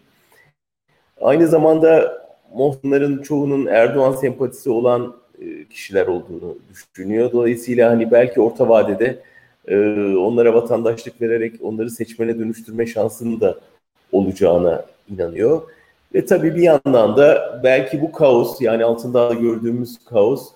Aynı 1.21 1.47
zamanda 1.47 2.21
Mohsenlerin 2.55 3.17
çoğunun 3.17 3.65
Erdoğan 3.65 4.11
sempatisi 4.11 4.69
olan 4.69 5.15
kişiler 5.69 6.07
olduğunu 6.07 6.57
düşünüyor. 6.69 7.31
Dolayısıyla 7.31 7.91
hani 7.91 8.11
belki 8.11 8.41
orta 8.41 8.69
vadede 8.69 9.19
e, 9.67 9.77
onlara 10.15 10.53
vatandaşlık 10.53 11.21
vererek 11.21 11.53
onları 11.61 11.89
seçmene 11.89 12.39
dönüştürme 12.39 12.85
şansının 12.85 13.41
da 13.41 13.59
olacağına 14.11 14.85
inanıyor. 15.09 15.61
Ve 16.15 16.25
tabii 16.25 16.55
bir 16.55 16.61
yandan 16.61 17.17
da 17.17 17.61
belki 17.63 18.01
bu 18.01 18.11
kaos 18.11 18.61
yani 18.61 18.85
altında 18.85 19.33
gördüğümüz 19.33 20.05
kaos 20.05 20.51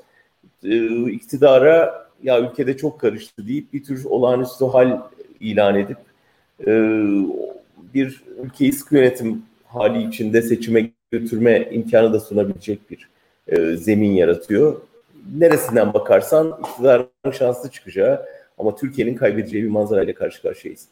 e, 0.64 0.86
iktidara 1.12 2.08
ya 2.24 2.42
ülkede 2.42 2.78
çok 2.78 3.00
karıştı 3.00 3.48
deyip 3.48 3.74
bir 3.74 3.84
tür 3.84 4.06
olağanüstü 4.06 4.66
hal 4.66 5.02
ilan 5.40 5.76
edip 5.76 5.98
bir 7.94 8.24
ülkeyi 8.44 8.74
sıkı 8.74 8.96
yönetim 8.96 9.44
hali 9.66 10.08
içinde 10.08 10.42
seçime 10.42 10.90
götürme 11.12 11.70
imkanı 11.72 12.14
da 12.14 12.20
sunabilecek 12.20 12.92
bir 12.92 13.10
e, 13.48 13.78
zemin 13.78 14.12
yaratıyor. 14.12 14.82
Neresinden 15.38 15.94
bakarsan 15.94 16.60
iktidarın 16.60 17.32
şanslı 17.32 17.72
çıkacağı 17.72 18.26
ama 18.58 18.76
Türkiye'nin 18.76 19.16
kaybedeceği 19.16 19.64
bir 19.64 19.70
manzarayla 19.70 20.14
karşı 20.14 20.42
karşıyayız. 20.42 20.88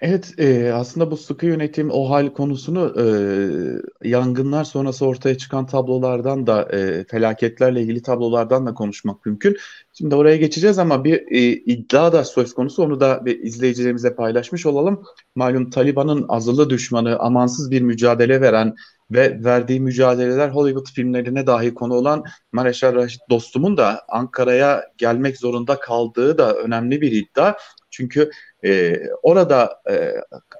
Evet, 0.00 0.34
e, 0.38 0.72
aslında 0.72 1.10
bu 1.10 1.16
sıkı 1.16 1.46
yönetim, 1.46 1.90
o 1.90 2.10
hal 2.10 2.28
konusunu 2.28 2.94
e, 2.98 4.08
yangınlar 4.08 4.64
sonrası 4.64 5.06
ortaya 5.06 5.38
çıkan 5.38 5.66
tablolardan 5.66 6.46
da 6.46 6.62
e, 6.72 7.04
felaketlerle 7.04 7.82
ilgili 7.82 8.02
tablolardan 8.02 8.66
da 8.66 8.74
konuşmak 8.74 9.26
mümkün. 9.26 9.56
Şimdi 9.92 10.14
oraya 10.14 10.36
geçeceğiz 10.36 10.78
ama 10.78 11.04
bir 11.04 11.14
e, 11.30 11.38
iddia 11.52 12.12
da 12.12 12.24
söz 12.24 12.54
konusu. 12.54 12.82
Onu 12.82 13.00
da 13.00 13.24
bir 13.24 13.42
izleyicilerimize 13.42 14.14
paylaşmış 14.14 14.66
olalım. 14.66 15.04
Malum 15.34 15.70
Taliban'ın 15.70 16.24
azılı 16.28 16.70
düşmanı, 16.70 17.18
amansız 17.18 17.70
bir 17.70 17.82
mücadele 17.82 18.40
veren 18.40 18.74
ve 19.10 19.44
verdiği 19.44 19.80
mücadeleler 19.80 20.48
Hollywood 20.48 20.86
filmlerine 20.94 21.46
dahi 21.46 21.74
konu 21.74 21.94
olan 21.94 22.24
Mareşal 22.52 22.94
Raşit 22.94 23.20
dostumun 23.30 23.76
da 23.76 24.04
Ankara'ya 24.08 24.84
gelmek 24.96 25.38
zorunda 25.38 25.80
kaldığı 25.80 26.38
da 26.38 26.54
önemli 26.54 27.00
bir 27.00 27.12
iddia. 27.12 27.54
Çünkü 27.90 28.30
e, 28.64 29.00
orada 29.22 29.82
e, 29.90 30.14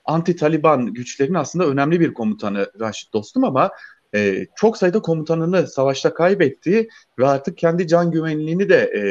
anti-Taliban 0.04 0.92
güçlerin 0.92 1.34
aslında 1.34 1.66
önemli 1.66 2.00
bir 2.00 2.14
komutanı 2.14 2.70
Raşit 2.80 3.12
Dostum 3.12 3.44
ama 3.44 3.70
e, 4.14 4.46
çok 4.56 4.76
sayıda 4.76 5.02
komutanını 5.02 5.66
savaşta 5.66 6.14
kaybettiği 6.14 6.88
ve 7.18 7.26
artık 7.26 7.58
kendi 7.58 7.88
can 7.88 8.10
güvenliğini 8.10 8.68
de 8.68 8.76
e, 8.76 9.02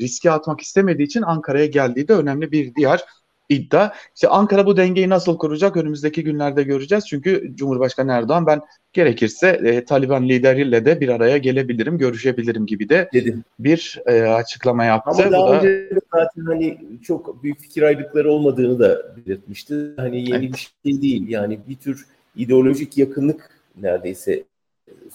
riske 0.00 0.30
atmak 0.30 0.60
istemediği 0.60 1.02
için 1.04 1.22
Ankara'ya 1.22 1.66
geldiği 1.66 2.08
de 2.08 2.12
önemli 2.12 2.52
bir 2.52 2.74
diğer 2.74 3.04
iddia. 3.50 3.92
İşte 4.14 4.28
Ankara 4.28 4.66
bu 4.66 4.76
dengeyi 4.76 5.08
nasıl 5.08 5.38
kuracak 5.38 5.76
önümüzdeki 5.76 6.24
günlerde 6.24 6.62
göreceğiz. 6.62 7.04
Çünkü 7.08 7.52
Cumhurbaşkanı 7.54 8.12
Erdoğan 8.12 8.46
ben 8.46 8.60
gerekirse 8.92 9.48
e, 9.48 9.84
Taliban 9.84 10.28
lideriyle 10.28 10.84
de 10.84 11.00
bir 11.00 11.08
araya 11.08 11.38
gelebilirim, 11.38 11.98
görüşebilirim 11.98 12.66
gibi 12.66 12.88
de 12.88 13.10
Dedim. 13.12 13.44
bir 13.58 14.00
e, 14.06 14.22
açıklama 14.22 14.84
yaptı. 14.84 15.10
Ama 15.10 15.32
daha 15.32 15.48
bu 15.48 15.52
önce 15.52 15.90
zaten 16.14 16.44
hani 16.44 16.78
çok 17.02 17.42
büyük 17.42 17.60
fikir 17.60 17.82
ayrılıkları 17.82 18.30
olmadığını 18.30 18.78
da 18.78 19.16
belirtmişti. 19.16 19.74
Hani 19.96 20.30
yeni 20.30 20.44
evet. 20.44 20.52
bir 20.52 20.90
şey 20.90 21.02
değil. 21.02 21.28
Yani 21.28 21.58
bir 21.68 21.76
tür 21.76 22.06
ideolojik 22.36 22.98
yakınlık 22.98 23.50
neredeyse 23.82 24.44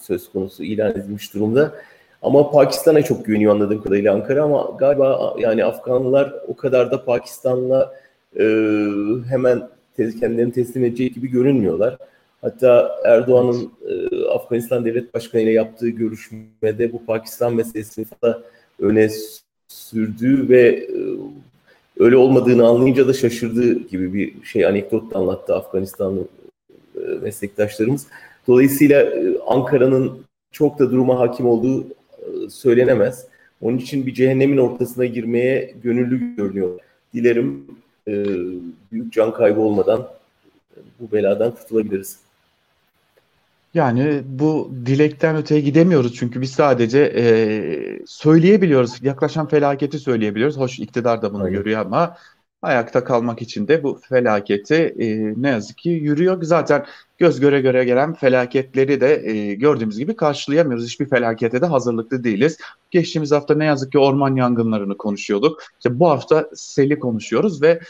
söz 0.00 0.32
konusu 0.32 0.64
ilan 0.64 0.90
edilmiş 0.90 1.34
durumda. 1.34 1.74
Ama 2.22 2.50
Pakistan'a 2.50 3.02
çok 3.02 3.24
güveniyor 3.24 3.52
anladığım 3.52 3.82
kadarıyla 3.82 4.14
Ankara 4.14 4.42
ama 4.42 4.76
galiba 4.78 5.34
yani 5.38 5.64
Afganlılar 5.64 6.34
o 6.48 6.56
kadar 6.56 6.90
da 6.90 7.04
Pakistan'la 7.04 7.94
e, 8.38 8.44
hemen 9.28 9.68
kendilerini 9.96 10.52
teslim 10.52 10.84
edecek 10.84 11.14
gibi 11.14 11.30
görünmüyorlar. 11.30 11.98
Hatta 12.40 13.00
Erdoğan'ın 13.04 13.70
e, 13.88 14.24
Afganistan 14.24 14.84
Devlet 14.84 15.14
Başkanı 15.14 15.42
ile 15.42 15.52
yaptığı 15.52 15.88
görüşmede 15.88 16.92
bu 16.92 17.04
Pakistan 17.04 17.54
meselesini 17.54 18.06
da 18.22 18.42
öne 18.80 19.10
sürdüğü 19.68 20.48
ve 20.48 20.60
e, 20.68 20.98
öyle 21.98 22.16
olmadığını 22.16 22.66
anlayınca 22.66 23.08
da 23.08 23.12
şaşırdığı 23.12 23.88
gibi 23.88 24.14
bir 24.14 24.44
şey 24.44 24.66
anekdot 24.66 25.16
anlattı 25.16 25.54
Afganistanlı 25.54 26.24
e, 26.96 27.00
meslektaşlarımız. 27.22 28.06
Dolayısıyla 28.46 29.02
e, 29.02 29.38
Ankara'nın 29.46 30.18
çok 30.52 30.78
da 30.78 30.90
duruma 30.90 31.18
hakim 31.18 31.46
olduğu 31.46 31.82
e, 31.82 32.50
söylenemez. 32.50 33.26
Onun 33.60 33.78
için 33.78 34.06
bir 34.06 34.14
cehennemin 34.14 34.56
ortasına 34.56 35.04
girmeye 35.04 35.74
gönüllü 35.82 36.36
görünüyor. 36.36 36.78
Dilerim 37.14 37.66
e, 38.08 38.24
büyük 38.92 39.12
can 39.12 39.34
kaybı 39.34 39.60
olmadan 39.60 40.08
bu 41.00 41.12
beladan 41.12 41.50
kurtulabiliriz. 41.50 42.18
Yani 43.74 44.22
bu 44.24 44.70
dilekten 44.86 45.36
öteye 45.36 45.60
gidemiyoruz 45.60 46.14
çünkü 46.14 46.40
biz 46.40 46.50
sadece 46.50 47.12
e, 47.16 47.24
söyleyebiliyoruz. 48.06 49.02
Yaklaşan 49.02 49.46
felaketi 49.48 49.98
söyleyebiliyoruz. 49.98 50.56
Hoş 50.56 50.78
iktidar 50.78 51.22
da 51.22 51.34
bunu 51.34 51.42
Aynen. 51.42 51.58
görüyor 51.58 51.80
ama 51.80 52.16
ayakta 52.66 53.04
kalmak 53.04 53.42
için 53.42 53.68
de 53.68 53.82
bu 53.82 54.00
felaketi 54.08 54.74
e, 54.74 55.34
ne 55.42 55.48
yazık 55.48 55.78
ki 55.78 55.88
yürüyor. 55.88 56.42
Zaten 56.42 56.86
göz 57.18 57.40
göre 57.40 57.60
göre 57.60 57.84
gelen 57.84 58.14
felaketleri 58.14 59.00
de 59.00 59.30
e, 59.30 59.54
gördüğümüz 59.54 59.98
gibi 59.98 60.16
karşılayamıyoruz. 60.16 60.84
Hiçbir 60.84 61.08
felakete 61.08 61.60
de 61.60 61.66
hazırlıklı 61.66 62.24
değiliz. 62.24 62.58
Geçtiğimiz 62.90 63.32
hafta 63.32 63.54
ne 63.54 63.64
yazık 63.64 63.92
ki 63.92 63.98
orman 63.98 64.36
yangınlarını 64.36 64.96
konuşuyorduk. 64.96 65.62
İşte 65.78 65.98
bu 65.98 66.08
hafta 66.08 66.50
seli 66.54 66.98
konuşuyoruz 66.98 67.62
ve 67.62 67.80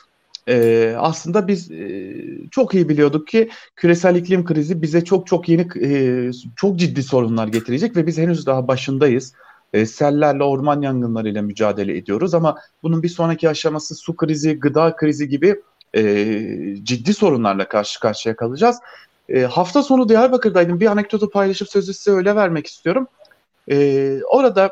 e, 0.49 0.95
aslında 0.99 1.49
biz 1.49 1.71
e, 1.71 2.14
çok 2.50 2.75
iyi 2.75 2.88
biliyorduk 2.88 3.28
ki 3.28 3.50
küresel 3.76 4.16
iklim 4.16 4.45
krizi 4.45 4.83
bize 4.83 5.04
çok 5.04 5.26
çok 5.26 5.49
yeni 5.49 5.66
e, 5.83 6.30
çok 6.56 6.78
ciddi 6.78 7.02
sorunlar 7.02 7.49
getirecek 7.49 7.97
ve 7.97 8.06
biz 8.06 8.18
henüz 8.18 8.47
daha 8.47 8.68
başındayız. 8.68 9.33
E, 9.76 9.87
sellerle, 9.87 10.42
orman 10.42 10.83
yangınlarıyla 10.83 11.42
mücadele 11.42 11.97
ediyoruz 11.97 12.35
ama 12.35 12.59
bunun 12.83 13.02
bir 13.02 13.09
sonraki 13.09 13.49
aşaması 13.49 13.95
su 13.95 14.16
krizi, 14.16 14.61
gıda 14.61 14.97
krizi 14.97 15.28
gibi 15.28 15.62
e, 15.97 16.04
ciddi 16.83 17.14
sorunlarla 17.14 17.68
karşı 17.68 18.00
karşıya 18.00 18.37
kalacağız. 18.37 18.76
E, 19.28 19.42
hafta 19.42 19.83
sonu 19.83 20.09
Diyarbakır'daydım. 20.09 20.80
Bir 20.80 20.87
anekdotu 20.87 21.30
paylaşıp 21.30 21.68
sözü 21.68 21.95
size 21.95 22.11
öyle 22.11 22.37
vermek 22.37 22.66
istiyorum. 22.66 23.09
E, 23.71 24.18
orada 24.23 24.71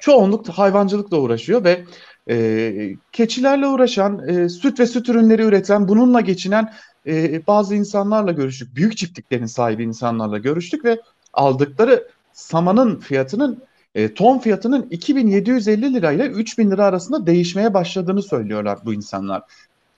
çoğunluk 0.00 0.48
hayvancılıkla 0.48 1.16
uğraşıyor 1.16 1.64
ve 1.64 1.84
e, 2.30 2.96
keçilerle 3.12 3.66
uğraşan, 3.66 4.28
e, 4.28 4.48
süt 4.48 4.80
ve 4.80 4.86
süt 4.86 5.08
ürünleri 5.08 5.42
üreten, 5.42 5.88
bununla 5.88 6.20
geçinen 6.20 6.72
e, 7.06 7.46
bazı 7.46 7.74
insanlarla 7.74 8.32
görüştük. 8.32 8.76
Büyük 8.76 8.96
çiftliklerin 8.96 9.46
sahibi 9.46 9.82
insanlarla 9.82 10.38
görüştük 10.38 10.84
ve 10.84 11.00
aldıkları 11.32 12.08
samanın 12.32 13.00
fiyatının 13.00 13.62
e, 13.94 14.14
ton 14.14 14.38
fiyatının 14.38 14.86
2750 14.90 15.94
lirayla 15.94 16.26
3000 16.26 16.70
lira 16.70 16.84
arasında 16.84 17.26
değişmeye 17.26 17.74
başladığını 17.74 18.22
söylüyorlar 18.22 18.78
bu 18.84 18.94
insanlar. 18.94 19.42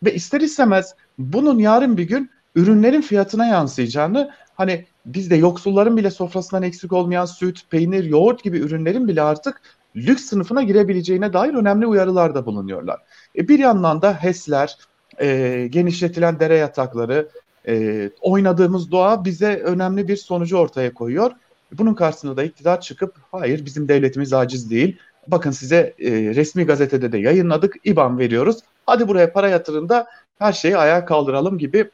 Ve 0.04 0.14
ister 0.14 0.40
istemez 0.40 0.94
bunun 1.18 1.58
yarın 1.58 1.96
bir 1.96 2.04
gün 2.04 2.30
ürünlerin 2.54 3.00
fiyatına 3.00 3.46
yansıyacağını 3.46 4.30
hani 4.54 4.84
bizde 5.06 5.36
yoksulların 5.36 5.96
bile 5.96 6.10
sofrasından 6.10 6.62
eksik 6.62 6.92
olmayan 6.92 7.26
süt, 7.26 7.70
peynir, 7.70 8.04
yoğurt 8.04 8.42
gibi 8.44 8.58
ürünlerin 8.58 9.08
bile 9.08 9.22
artık 9.22 9.62
lüks 9.96 10.24
sınıfına 10.24 10.62
girebileceğine 10.62 11.32
dair 11.32 11.54
önemli 11.54 11.86
uyarılarda 11.86 12.46
bulunuyorlar. 12.46 13.00
E, 13.36 13.48
bir 13.48 13.58
yandan 13.58 14.02
da 14.02 14.14
HES'ler, 14.14 14.76
e, 15.20 15.68
genişletilen 15.70 16.40
dere 16.40 16.56
yatakları, 16.56 17.28
e, 17.68 18.10
oynadığımız 18.20 18.90
doğa 18.90 19.24
bize 19.24 19.56
önemli 19.56 20.08
bir 20.08 20.16
sonucu 20.16 20.56
ortaya 20.56 20.94
koyuyor. 20.94 21.32
Bunun 21.72 21.94
karşısında 21.94 22.36
da 22.36 22.44
iktidar 22.44 22.80
çıkıp 22.80 23.14
hayır 23.32 23.64
bizim 23.64 23.88
devletimiz 23.88 24.32
aciz 24.32 24.70
değil. 24.70 24.96
Bakın 25.28 25.50
size 25.50 25.94
e, 25.98 26.10
resmi 26.10 26.64
gazetede 26.64 27.12
de 27.12 27.18
yayınladık. 27.18 27.76
IBAN 27.84 28.18
veriyoruz. 28.18 28.56
Hadi 28.86 29.08
buraya 29.08 29.32
para 29.32 29.48
yatırın 29.48 29.88
da 29.88 30.06
her 30.38 30.52
şeyi 30.52 30.76
ayağa 30.76 31.04
kaldıralım 31.04 31.58
gibi 31.58 31.90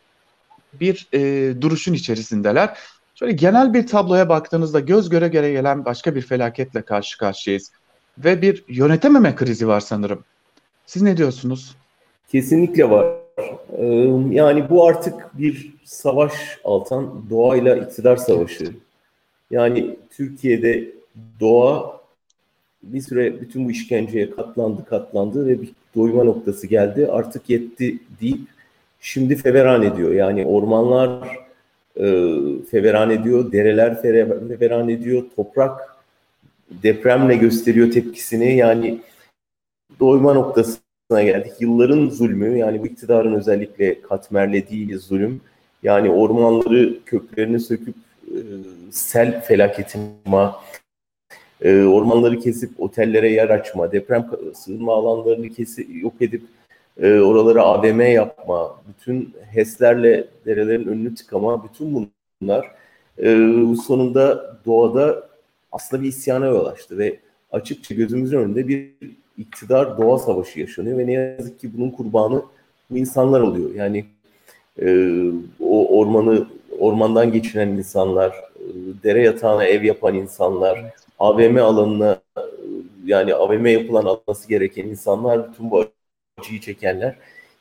bir 0.72 1.08
e, 1.12 1.20
duruşun 1.60 1.92
içerisindeler. 1.92 2.78
Şöyle 3.14 3.32
genel 3.32 3.74
bir 3.74 3.86
tabloya 3.86 4.28
baktığınızda 4.28 4.80
göz 4.80 5.08
göre 5.08 5.28
göre 5.28 5.52
gelen 5.52 5.84
başka 5.84 6.14
bir 6.14 6.22
felaketle 6.22 6.82
karşı 6.82 7.18
karşıyayız. 7.18 7.72
Ve 8.18 8.42
bir 8.42 8.64
yönetememe 8.68 9.34
krizi 9.34 9.68
var 9.68 9.80
sanırım. 9.80 10.24
Siz 10.86 11.02
ne 11.02 11.16
diyorsunuz? 11.16 11.76
Kesinlikle 12.28 12.90
var. 12.90 13.06
Ee, 13.78 13.86
yani 14.30 14.70
bu 14.70 14.86
artık 14.86 15.38
bir 15.38 15.74
savaş 15.84 16.32
altan 16.64 17.30
doğayla 17.30 17.76
iktidar 17.76 18.16
savaşı. 18.16 18.64
Yani 19.52 19.97
Türkiye'de 20.11 20.88
doğa 21.40 22.00
bir 22.82 23.00
süre 23.00 23.40
bütün 23.40 23.66
bu 23.66 23.71
işkenceye 23.71 24.30
katlandı 24.30 24.85
katlandı 24.85 25.47
ve 25.47 25.62
bir 25.62 25.71
doyma 25.94 26.25
noktası 26.25 26.66
geldi. 26.66 27.09
Artık 27.11 27.50
yetti 27.50 27.99
deyip 28.21 28.40
şimdi 29.00 29.37
feveran 29.37 29.82
ediyor. 29.82 30.12
Yani 30.12 30.47
ormanlar 30.47 31.28
e, 31.97 32.04
feveran 32.71 33.11
ediyor, 33.11 33.52
dereler 33.52 34.02
feveran 34.02 34.88
ediyor, 34.88 35.25
toprak 35.37 35.97
depremle 36.71 37.37
gösteriyor 37.37 37.90
tepkisini. 37.90 38.56
Yani 38.56 39.00
doyma 40.00 40.35
noktasına 40.35 41.23
geldik. 41.23 41.52
Yılların 41.61 42.09
zulmü 42.09 42.59
yani 42.59 42.82
bu 42.82 42.87
iktidarın 42.87 43.35
özellikle 43.35 44.00
katmerlediği 44.00 44.99
zulüm. 44.99 45.40
Yani 45.82 46.11
ormanları 46.11 46.99
köklerini 47.04 47.61
söküp 47.61 47.94
sel 48.90 49.44
felaketine 49.44 50.50
e, 51.62 51.82
ormanları 51.82 52.38
kesip 52.38 52.80
otellere 52.80 53.32
yer 53.32 53.48
açma, 53.48 53.92
deprem 53.92 54.30
sığınma 54.54 54.94
alanlarını 54.94 55.48
kesip 55.48 56.02
yok 56.02 56.14
edip 56.20 56.42
e, 57.00 57.20
oralara 57.20 57.62
AVM 57.62 58.00
yapma, 58.00 58.80
bütün 58.88 59.34
HES'lerle 59.50 60.28
derelerin 60.46 60.86
önünü 60.86 61.14
tıkama, 61.14 61.64
bütün 61.64 62.10
bunlar 62.40 62.70
e, 63.18 63.26
sonunda 63.86 64.56
doğada 64.66 65.28
aslında 65.72 66.02
bir 66.02 66.08
isyana 66.08 66.46
yol 66.46 66.66
açtı 66.66 66.98
ve 66.98 67.18
açıkça 67.52 67.94
gözümüzün 67.94 68.38
önünde 68.38 68.68
bir 68.68 68.90
iktidar 69.38 69.98
doğa 69.98 70.18
savaşı 70.18 70.60
yaşanıyor 70.60 70.98
ve 70.98 71.06
ne 71.06 71.12
yazık 71.12 71.60
ki 71.60 71.70
bunun 71.76 71.90
kurbanı 71.90 72.42
bu 72.90 72.96
insanlar 72.98 73.40
oluyor. 73.40 73.74
Yani 73.74 74.04
e, 74.82 75.16
o 75.60 75.98
ormanı 75.98 76.46
ormandan 76.82 77.32
geçiren 77.32 77.68
insanlar, 77.68 78.30
e, 78.30 78.64
dere 79.04 79.22
yatağına 79.22 79.64
ev 79.64 79.82
yapan 79.82 80.14
insanlar, 80.14 80.84
AVM 81.18 81.56
alanına 81.56 82.20
yani 83.04 83.34
AVM 83.34 83.66
yapılan 83.66 84.04
alması 84.04 84.48
gereken 84.48 84.84
insanlar, 84.84 85.50
bütün 85.50 85.70
bu 85.70 85.84
acıyı 86.38 86.60
çekenler. 86.60 87.14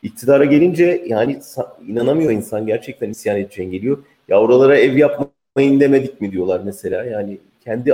İktidara 0.03 0.45
gelince 0.45 1.03
yani 1.07 1.39
inanamıyor 1.87 2.31
insan 2.31 2.65
gerçekten 2.65 3.09
isyan 3.09 3.37
edeceğin 3.37 3.71
geliyor. 3.71 3.97
Ya 4.27 4.41
oralara 4.41 4.77
ev 4.77 4.97
yapmayın 4.97 5.79
demedik 5.79 6.21
mi 6.21 6.31
diyorlar 6.31 6.61
mesela. 6.65 7.03
Yani 7.03 7.37
kendi 7.63 7.93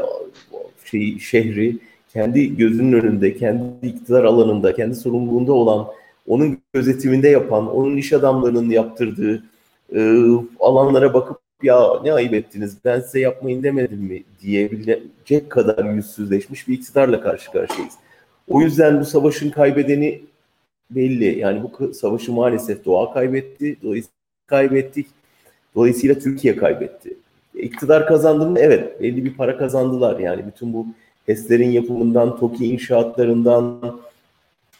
şey 0.85 1.19
şehri, 1.19 1.77
kendi 2.13 2.57
gözünün 2.57 2.93
önünde, 2.93 3.37
kendi 3.37 3.87
iktidar 3.87 4.23
alanında, 4.23 4.75
kendi 4.75 4.95
sorumluluğunda 4.95 5.53
olan, 5.53 5.87
onun 6.27 6.57
gözetiminde 6.73 7.29
yapan, 7.29 7.75
onun 7.75 7.97
iş 7.97 8.13
adamlarının 8.13 8.69
yaptırdığı 8.69 9.43
e, 9.95 10.23
alanlara 10.59 11.13
bakıp 11.13 11.37
ya 11.63 12.01
ne 12.03 12.13
ayıp 12.13 12.33
ettiniz 12.33 12.77
ben 12.85 12.99
size 12.99 13.19
yapmayın 13.19 13.63
demedim 13.63 13.99
mi 13.99 14.23
diyebilecek 14.41 15.49
kadar 15.49 15.85
yüzsüzleşmiş 15.85 16.67
bir 16.67 16.73
iktidarla 16.73 17.21
karşı 17.21 17.51
karşıyayız. 17.51 17.93
O 18.49 18.61
yüzden 18.61 19.01
bu 19.01 19.05
savaşın 19.05 19.49
kaybedeni 19.49 20.21
belli. 20.91 21.39
Yani 21.39 21.63
bu 21.63 21.93
savaşı 21.93 22.33
maalesef 22.33 22.85
doğa 22.85 23.13
kaybetti. 23.13 23.77
Dolayısıyla 23.83 24.17
kaybettik. 24.47 25.07
Dolayısıyla 25.75 26.19
Türkiye 26.19 26.55
kaybetti. 26.55 27.17
İktidar 27.53 28.07
kazandı 28.07 28.49
mı? 28.49 28.59
Evet. 28.59 29.01
Belli 29.01 29.25
bir 29.25 29.33
para 29.33 29.57
kazandılar. 29.57 30.19
Yani 30.19 30.45
bütün 30.47 30.73
bu 30.73 30.87
HES'lerin 31.25 31.71
yapımından, 31.71 32.37
TOKİ 32.39 32.65
inşaatlarından, 32.65 33.99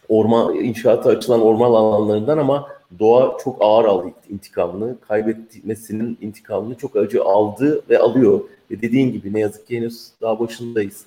orman 0.10 0.56
inşaatı 0.56 1.10
açılan 1.10 1.42
orman 1.42 1.72
alanlarından 1.72 2.38
ama 2.38 2.68
doğa 3.00 3.38
çok 3.44 3.58
ağır 3.60 3.86
aldı 3.86 4.14
intikamını. 4.30 4.96
Kaybetmesinin 5.08 6.18
intikamını 6.22 6.76
çok 6.76 6.96
acı 6.96 7.24
aldı 7.24 7.82
ve 7.90 8.00
alıyor. 8.00 8.42
Ve 8.72 8.82
dediğin 8.82 9.12
gibi 9.12 9.34
ne 9.34 9.40
yazık 9.40 9.68
ki 9.68 9.78
henüz 9.78 10.08
daha 10.22 10.40
başındayız. 10.40 11.06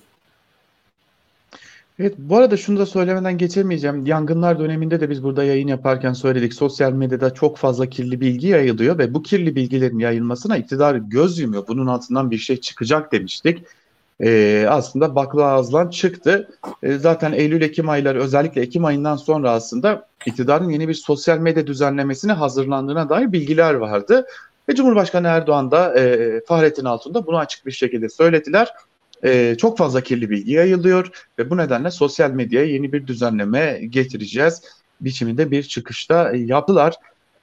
Evet, 1.99 2.15
bu 2.17 2.37
arada 2.37 2.57
şunu 2.57 2.79
da 2.79 2.85
söylemeden 2.85 3.37
geçemeyeceğim. 3.37 4.05
Yangınlar 4.05 4.59
döneminde 4.59 5.01
de 5.01 5.09
biz 5.09 5.23
burada 5.23 5.43
yayın 5.43 5.67
yaparken 5.67 6.13
söyledik. 6.13 6.53
Sosyal 6.53 6.91
medyada 6.91 7.33
çok 7.33 7.57
fazla 7.57 7.89
kirli 7.89 8.21
bilgi 8.21 8.47
yayılıyor 8.47 8.97
ve 8.97 9.13
bu 9.13 9.23
kirli 9.23 9.55
bilgilerin 9.55 9.99
yayılmasına 9.99 10.57
iktidar 10.57 10.95
göz 10.95 11.39
yumuyor. 11.39 11.67
Bunun 11.67 11.87
altından 11.87 12.31
bir 12.31 12.37
şey 12.37 12.57
çıkacak 12.57 13.11
demiştik. 13.11 13.63
Ee, 14.23 14.65
aslında 14.69 15.15
bakla 15.15 15.45
ağızdan 15.45 15.89
çıktı. 15.89 16.49
Ee, 16.83 16.97
zaten 16.97 17.31
Eylül-Ekim 17.31 17.89
ayları 17.89 18.21
özellikle 18.21 18.61
Ekim 18.61 18.85
ayından 18.85 19.15
sonra 19.15 19.51
aslında 19.51 20.07
iktidarın 20.25 20.69
yeni 20.69 20.87
bir 20.87 20.93
sosyal 20.93 21.37
medya 21.37 21.67
düzenlemesine 21.67 22.31
hazırlandığına 22.31 23.09
dair 23.09 23.31
bilgiler 23.31 23.73
vardı. 23.73 24.25
Ve 24.69 24.75
Cumhurbaşkanı 24.75 25.27
Erdoğan 25.27 25.71
da 25.71 25.99
e, 25.99 26.41
Fahrettin 26.45 26.85
Altun'da 26.85 27.27
bunu 27.27 27.37
açık 27.37 27.65
bir 27.65 27.71
şekilde 27.71 28.09
söylediler 28.09 28.73
e, 29.23 29.55
çok 29.57 29.77
fazla 29.77 30.01
kirli 30.01 30.29
bilgi 30.29 30.51
yayılıyor 30.51 31.27
ve 31.39 31.49
bu 31.49 31.57
nedenle 31.57 31.91
sosyal 31.91 32.31
medyaya 32.31 32.65
yeni 32.65 32.93
bir 32.93 33.07
düzenleme 33.07 33.81
getireceğiz 33.89 34.61
biçiminde 35.01 35.51
bir 35.51 35.63
çıkışta 35.63 36.31
yaptılar. 36.35 36.95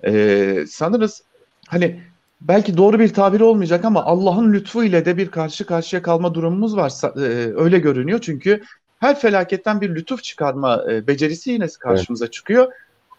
E, 0.05 0.64
sanırız 0.69 1.23
hani 1.69 2.01
belki 2.40 2.77
doğru 2.77 2.98
bir 2.98 3.09
tabir 3.09 3.40
olmayacak 3.40 3.85
ama 3.85 4.05
Allah'ın 4.05 4.53
lütfu 4.53 4.85
ile 4.85 5.05
de 5.05 5.16
bir 5.16 5.29
karşı 5.29 5.66
karşıya 5.66 6.03
kalma 6.03 6.35
durumumuz 6.35 6.77
var 6.77 6.92
e, 7.16 7.53
öyle 7.57 7.79
görünüyor 7.79 8.18
çünkü 8.22 8.62
her 9.01 9.20
felaketten 9.20 9.81
bir 9.81 9.94
lütuf 9.94 10.22
çıkarma 10.22 10.85
e, 10.90 11.07
becerisi 11.07 11.51
yine 11.51 11.66
karşımıza 11.81 12.24
evet. 12.24 12.33
çıkıyor. 12.33 12.72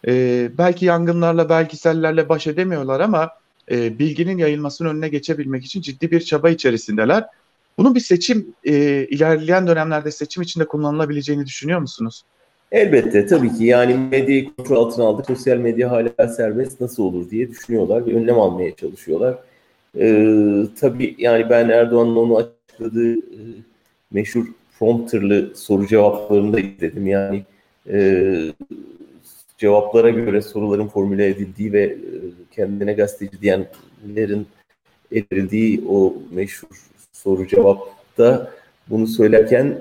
E, 0.06 0.12
belki 0.58 0.84
yangınlarla 0.84 1.48
belki 1.48 1.76
sellerle 1.76 2.28
baş 2.28 2.46
edemiyorlar 2.46 3.00
ama 3.00 3.30
bilginin 3.70 4.38
yayılmasının 4.38 4.88
önüne 4.88 5.08
geçebilmek 5.08 5.64
için 5.64 5.80
ciddi 5.80 6.10
bir 6.10 6.20
çaba 6.20 6.50
içerisindeler. 6.50 7.24
Bunun 7.78 7.94
bir 7.94 8.00
seçim 8.00 8.54
ilerleyen 8.64 9.66
dönemlerde 9.66 10.10
seçim 10.10 10.42
içinde 10.42 10.66
kullanılabileceğini 10.66 11.46
düşünüyor 11.46 11.80
musunuz? 11.80 12.24
Elbette 12.72 13.26
tabii 13.26 13.54
ki 13.54 13.64
yani 13.64 13.96
medyayı 13.96 14.54
kontrol 14.56 14.76
altına 14.76 15.04
aldık. 15.04 15.26
Sosyal 15.26 15.56
medya 15.56 15.90
hala 15.90 16.28
serbest 16.28 16.80
nasıl 16.80 17.02
olur 17.02 17.30
diye 17.30 17.48
düşünüyorlar 17.48 18.06
ve 18.06 18.14
önlem 18.14 18.38
almaya 18.38 18.76
çalışıyorlar. 18.76 19.38
Ee, 19.98 20.62
tabii 20.80 21.14
yani 21.18 21.50
ben 21.50 21.68
Erdoğan'ın 21.68 22.16
onu 22.16 22.36
açıkladığı 22.36 23.14
e, 23.14 23.40
meşhur 24.10 24.46
prompterlı 24.78 25.56
soru 25.56 25.86
cevaplarını 25.86 26.52
da 26.52 26.60
izledim. 26.60 27.06
Yani 27.06 27.42
e, 27.90 28.52
cevaplara 29.58 30.10
göre 30.10 30.42
soruların 30.42 30.88
formüle 30.88 31.26
edildiği 31.26 31.72
ve 31.72 31.82
e, 31.82 31.96
kendine 32.50 32.92
gazeteci 32.92 33.40
diyenlerin 33.42 34.46
edildiği 35.12 35.84
o 35.88 36.14
meşhur 36.30 36.90
soru 37.12 37.46
cevapta 37.46 38.50
bunu 38.90 39.06
söylerken 39.06 39.78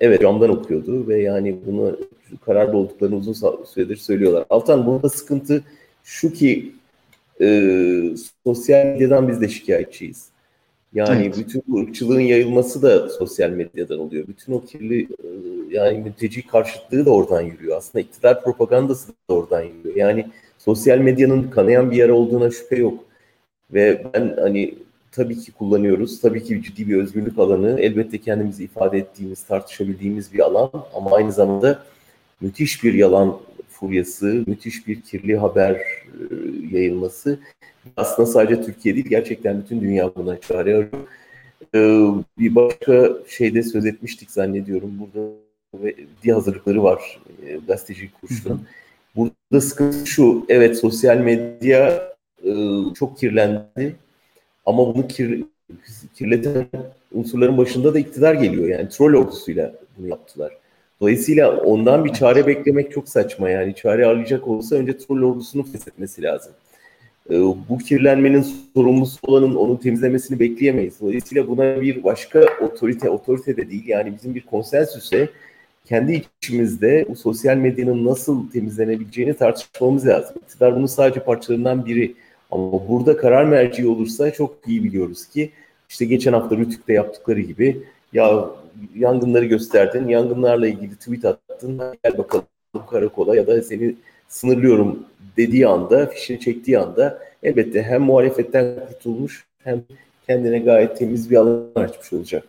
evet 0.00 0.22
camdan 0.22 0.50
okuyordu 0.50 1.08
ve 1.08 1.22
yani 1.22 1.56
bunu 1.66 1.98
kararlı 2.44 2.76
olduklarını 2.76 3.16
uzun 3.16 3.64
süredir 3.64 3.96
söylüyorlar. 3.96 4.44
Altan 4.50 4.86
burada 4.86 5.08
sıkıntı 5.08 5.64
şu 6.04 6.32
ki 6.32 6.72
e, 7.40 7.46
sosyal 8.44 8.86
medyadan 8.86 9.28
biz 9.28 9.40
de 9.40 9.48
şikayetçiyiz. 9.48 10.28
Yani 10.94 11.24
evet. 11.24 11.38
bütün 11.38 11.62
bu 11.68 11.80
ırkçılığın 11.80 12.20
yayılması 12.20 12.82
da 12.82 13.08
sosyal 13.08 13.50
medyadan 13.50 13.98
oluyor. 13.98 14.26
Bütün 14.28 14.52
o 14.52 14.64
kirli 14.64 15.02
e, 15.02 15.28
yani 15.70 15.98
mülteci 15.98 16.46
karşıtlığı 16.46 17.06
da 17.06 17.10
oradan 17.10 17.40
yürüyor. 17.40 17.76
Aslında 17.76 18.02
iktidar 18.02 18.44
propagandası 18.44 19.08
da 19.08 19.34
oradan 19.34 19.62
yürüyor. 19.62 19.96
Yani 19.96 20.26
sosyal 20.58 20.98
medyanın 20.98 21.50
kanayan 21.50 21.90
bir 21.90 21.96
yer 21.96 22.08
olduğuna 22.08 22.50
şüphe 22.50 22.76
yok. 22.76 23.04
Ve 23.72 24.06
ben 24.14 24.36
hani 24.40 24.74
tabii 25.16 25.38
ki 25.38 25.52
kullanıyoruz. 25.52 26.20
Tabii 26.20 26.44
ki 26.44 26.62
ciddi 26.62 26.88
bir 26.88 26.96
özgürlük 26.96 27.38
alanı. 27.38 27.80
Elbette 27.80 28.18
kendimizi 28.18 28.64
ifade 28.64 28.98
ettiğimiz, 28.98 29.42
tartışabildiğimiz 29.42 30.32
bir 30.32 30.38
alan 30.38 30.70
ama 30.94 31.16
aynı 31.16 31.32
zamanda 31.32 31.82
müthiş 32.40 32.84
bir 32.84 32.94
yalan 32.94 33.38
furyası, 33.68 34.44
müthiş 34.46 34.86
bir 34.86 35.00
kirli 35.00 35.36
haber 35.36 35.74
e, 35.74 36.24
yayılması. 36.70 37.38
Aslında 37.96 38.26
sadece 38.26 38.62
Türkiye 38.62 38.94
değil, 38.94 39.06
gerçekten 39.08 39.62
bütün 39.62 39.80
dünya 39.80 40.14
buna 40.14 40.40
çağırıyor. 40.40 40.88
Ee, 41.74 42.08
bir 42.38 42.54
başka 42.54 43.10
şeyde 43.28 43.62
söz 43.62 43.86
etmiştik 43.86 44.30
zannediyorum. 44.30 44.92
Burada 45.00 45.32
ve 45.74 45.94
diye 46.22 46.34
hazırlıkları 46.34 46.82
var 46.82 47.20
e, 47.46 47.56
gazeteci 47.66 48.10
kursunun. 48.20 48.62
Burada 49.16 49.60
sıkıntı 49.60 50.06
şu, 50.06 50.46
evet 50.48 50.78
sosyal 50.78 51.16
medya 51.16 52.12
e, 52.44 52.52
çok 52.94 53.18
kirlendi 53.18 53.96
ama 54.66 54.94
bunu 54.94 55.08
kir, 55.08 55.44
kirleten 56.14 56.66
unsurların 57.12 57.58
başında 57.58 57.94
da 57.94 57.98
iktidar 57.98 58.34
geliyor. 58.34 58.68
Yani 58.68 58.88
troll 58.88 59.14
ordusuyla 59.14 59.72
bunu 59.98 60.08
yaptılar. 60.08 60.52
Dolayısıyla 61.00 61.56
ondan 61.56 62.04
bir 62.04 62.12
çare 62.12 62.46
beklemek 62.46 62.92
çok 62.92 63.08
saçma. 63.08 63.50
Yani 63.50 63.74
çare 63.74 64.06
arayacak 64.06 64.48
olsa 64.48 64.76
önce 64.76 64.98
troll 64.98 65.22
ordusunu 65.22 65.62
feshetmesi 65.62 66.22
lazım. 66.22 66.52
Ee, 67.30 67.34
bu 67.68 67.78
kirlenmenin 67.78 68.46
sorumlusu 68.74 69.18
olanın 69.22 69.54
onu 69.54 69.80
temizlemesini 69.80 70.40
bekleyemeyiz. 70.40 71.00
Dolayısıyla 71.00 71.48
buna 71.48 71.80
bir 71.80 72.04
başka 72.04 72.44
otorite, 72.62 73.10
otorite 73.10 73.56
de 73.56 73.70
değil 73.70 73.86
yani 73.86 74.14
bizim 74.16 74.34
bir 74.34 74.40
konsensüse 74.40 75.28
kendi 75.84 76.22
içimizde 76.42 77.06
bu 77.08 77.16
sosyal 77.16 77.56
medyanın 77.56 78.04
nasıl 78.04 78.50
temizlenebileceğini 78.50 79.34
tartışmamız 79.34 80.06
lazım. 80.06 80.36
İktidar 80.42 80.76
bunun 80.76 80.86
sadece 80.86 81.20
parçalarından 81.20 81.86
biri. 81.86 82.14
Ama 82.50 82.88
burada 82.88 83.16
karar 83.16 83.44
merci 83.44 83.88
olursa 83.88 84.30
çok 84.30 84.56
iyi 84.66 84.84
biliyoruz 84.84 85.26
ki 85.28 85.50
işte 85.88 86.04
geçen 86.04 86.32
hafta 86.32 86.56
Rütük'te 86.56 86.92
yaptıkları 86.92 87.40
gibi 87.40 87.82
Ya 88.12 88.44
yangınları 88.94 89.44
gösterdin, 89.44 90.08
yangınlarla 90.08 90.68
ilgili 90.68 90.96
tweet 90.96 91.24
attın, 91.24 91.82
gel 92.04 92.18
bakalım 92.18 92.46
karakola 92.90 93.36
ya 93.36 93.46
da 93.46 93.62
seni 93.62 93.94
sınırlıyorum 94.28 95.06
dediği 95.36 95.66
anda, 95.66 96.06
fişini 96.06 96.40
çektiği 96.40 96.78
anda 96.78 97.18
elbette 97.42 97.82
hem 97.82 98.02
muhalefetten 98.02 98.74
kurtulmuş 98.88 99.44
hem 99.64 99.82
kendine 100.26 100.58
gayet 100.58 100.98
temiz 100.98 101.30
bir 101.30 101.36
alan 101.36 101.66
açmış 101.74 102.12
olacak. 102.12 102.44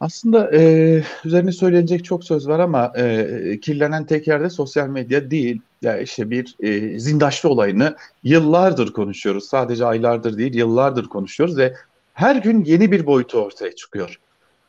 Aslında 0.00 0.50
e, 0.56 1.02
üzerine 1.24 1.52
söylenecek 1.52 2.04
çok 2.04 2.24
söz 2.24 2.48
var 2.48 2.58
ama 2.58 2.92
e, 2.96 3.60
kirlenen 3.60 4.04
tek 4.04 4.26
yerde 4.28 4.50
sosyal 4.50 4.88
medya 4.88 5.30
değil. 5.30 5.60
Ya 5.84 5.98
işte 5.98 6.30
bir 6.30 6.56
e, 6.60 6.98
zindaşlı 6.98 7.48
olayını 7.48 7.96
yıllardır 8.22 8.92
konuşuyoruz. 8.92 9.44
Sadece 9.44 9.86
aylardır 9.86 10.38
değil, 10.38 10.54
yıllardır 10.54 11.04
konuşuyoruz 11.04 11.58
ve 11.58 11.74
her 12.14 12.36
gün 12.36 12.64
yeni 12.64 12.92
bir 12.92 13.06
boyutu 13.06 13.38
ortaya 13.38 13.74
çıkıyor. 13.74 14.20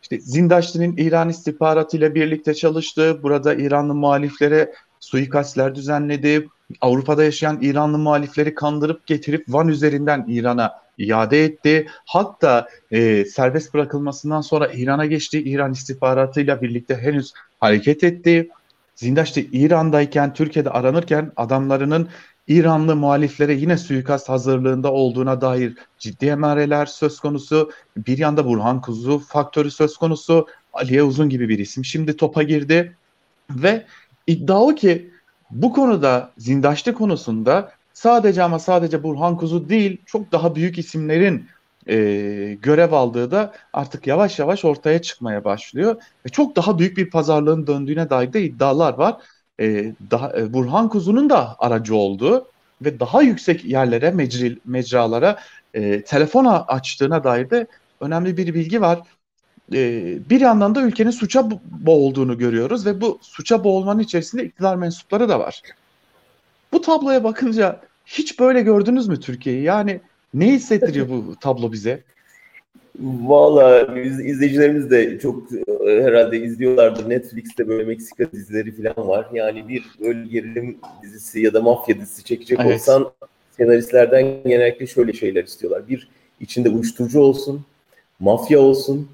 İşte 0.02 0.20
Zindaşlı'nın 0.20 0.98
İran 0.98 1.30
istihbaratıyla 1.30 2.16
birlikte 2.16 2.54
çalıştığı, 2.54 3.24
burada 3.24 3.54
İranlı 3.54 3.96
muhaliflere 3.96 4.74
suikastler 5.00 5.76
düzenledi, 5.76 6.48
Avrupa'da 6.82 7.24
yaşayan 7.24 7.58
İranlı 7.62 7.98
muhalifleri 7.98 8.56
kandırıp 8.56 9.06
getirip 9.06 9.44
Van 9.48 9.68
üzerinden 9.68 10.26
İran'a 10.28 10.72
iade 10.98 11.46
etti. 11.46 11.88
Hatta 12.06 12.68
e, 12.92 13.26
serbest 13.26 13.74
bırakılmasından 13.74 14.42
sonra 14.42 14.68
İran'a 14.68 15.06
geçti. 15.06 15.44
İran 15.44 15.72
istihbaratıyla 15.72 16.62
birlikte 16.62 16.96
henüz 16.96 17.34
hareket 17.60 18.04
etti. 18.04 18.50
Zindaş'ta 18.96 19.42
İran'dayken, 19.52 20.34
Türkiye'de 20.34 20.70
aranırken 20.70 21.32
adamlarının 21.36 22.10
İranlı 22.48 22.96
muhaliflere 22.96 23.54
yine 23.54 23.78
suikast 23.78 24.30
hazırlığında 24.30 24.92
olduğuna 24.92 25.42
dair 25.42 25.74
ciddi 26.00 26.26
emareler 26.26 26.86
söz 26.86 27.20
konusu. 27.20 27.72
Bir 27.98 28.18
yanda 28.18 28.46
Burhan 28.46 28.82
Kuzu 28.82 29.20
faktörü 29.20 29.72
söz 29.72 29.98
konusu. 29.98 30.48
Aliye 30.74 31.04
Uzun 31.04 31.30
gibi 31.30 31.50
bir 31.50 31.60
isim 31.60 31.86
şimdi 31.86 32.18
topa 32.18 32.44
girdi. 32.44 32.98
Ve 33.50 33.86
iddia 34.28 34.62
o 34.62 34.76
ki 34.76 35.12
bu 35.52 35.74
konuda 35.74 36.32
zindaşlı 36.38 36.94
konusunda 36.94 37.72
sadece 37.94 38.44
ama 38.44 38.60
sadece 38.60 39.04
Burhan 39.04 39.38
Kuzu 39.38 39.70
değil 39.70 40.02
çok 40.06 40.32
daha 40.32 40.56
büyük 40.56 40.78
isimlerin 40.78 41.48
e, 41.90 42.58
görev 42.62 42.92
aldığı 42.92 43.32
da 43.32 43.54
artık 43.74 44.08
yavaş 44.08 44.40
yavaş 44.40 44.66
ortaya 44.66 45.02
çıkmaya 45.02 45.44
başlıyor. 45.44 45.96
Ve 46.26 46.30
çok 46.30 46.56
daha 46.56 46.80
büyük 46.80 46.98
bir 46.98 47.10
pazarlığın 47.10 47.68
döndüğüne 47.68 48.10
dair 48.10 48.34
de 48.34 48.44
iddialar 48.44 48.94
var. 48.94 49.18
E, 49.60 49.94
daha, 50.12 50.38
e, 50.38 50.54
Burhan 50.54 50.90
Kuzu'nun 50.90 51.30
da 51.30 51.56
aracı 51.60 51.96
olduğu 51.96 52.48
ve 52.82 53.00
daha 53.00 53.22
yüksek 53.22 53.66
yerlere, 53.66 54.12
mecri, 54.12 54.58
mecralara 54.66 55.40
e, 55.74 56.02
telefon 56.02 56.46
açtığına 56.46 57.24
dair 57.24 57.50
de 57.50 57.68
önemli 58.00 58.38
bir 58.38 58.54
bilgi 58.54 58.82
var. 58.82 59.00
E, 59.74 60.04
bir 60.30 60.42
yandan 60.42 60.76
da 60.76 60.82
ülkenin 60.82 61.12
suça 61.12 61.50
boğulduğunu 61.66 62.38
görüyoruz 62.38 62.86
ve 62.86 63.02
bu 63.02 63.20
suça 63.22 63.64
boğulmanın 63.64 64.00
içerisinde 64.00 64.46
iktidar 64.46 64.76
mensupları 64.76 65.30
da 65.30 65.40
var. 65.40 65.62
Bu 66.72 66.82
tabloya 66.82 67.24
bakınca 67.24 67.82
hiç 68.06 68.40
böyle 68.40 68.62
gördünüz 68.62 69.08
mü 69.08 69.20
Türkiye'yi? 69.20 69.64
Yani 69.64 70.02
ne 70.36 70.54
hissettiriyor 70.54 71.10
bu 71.10 71.36
tablo 71.42 71.72
bize? 71.72 72.04
Valla 73.00 73.96
biz 73.96 74.20
izleyicilerimiz 74.20 74.92
de 74.92 75.20
çok 75.20 75.44
e, 75.88 76.04
herhalde 76.04 76.40
izliyorlardır. 76.40 77.10
Netflix'te 77.10 77.68
böyle 77.68 77.84
Meksika 77.84 78.32
dizileri 78.32 78.72
falan 78.72 79.08
var. 79.08 79.28
Yani 79.34 79.68
bir 79.68 79.84
böyle 80.02 80.28
gerilim 80.28 80.78
dizisi 81.04 81.40
ya 81.40 81.54
da 81.54 81.62
mafya 81.62 81.96
dizisi 81.96 82.24
çekecek 82.24 82.60
evet. 82.62 82.74
olsan 82.74 83.12
senaristlerden 83.58 84.44
genellikle 84.44 84.88
şöyle 84.88 85.14
şeyler 85.14 85.44
istiyorlar. 85.44 85.88
Bir 85.88 86.10
içinde 86.40 86.70
uyuşturucu 86.70 87.20
olsun, 87.20 87.66
mafya 88.20 88.60
olsun, 88.60 89.10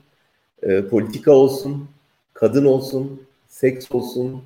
e, 0.63 0.81
politika 0.81 1.31
olsun, 1.31 1.89
kadın 2.33 2.65
olsun, 2.65 3.21
seks 3.47 3.91
olsun, 3.91 4.41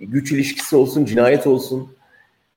güç 0.00 0.32
ilişkisi 0.32 0.76
olsun, 0.76 1.04
cinayet 1.04 1.46
olsun. 1.46 1.88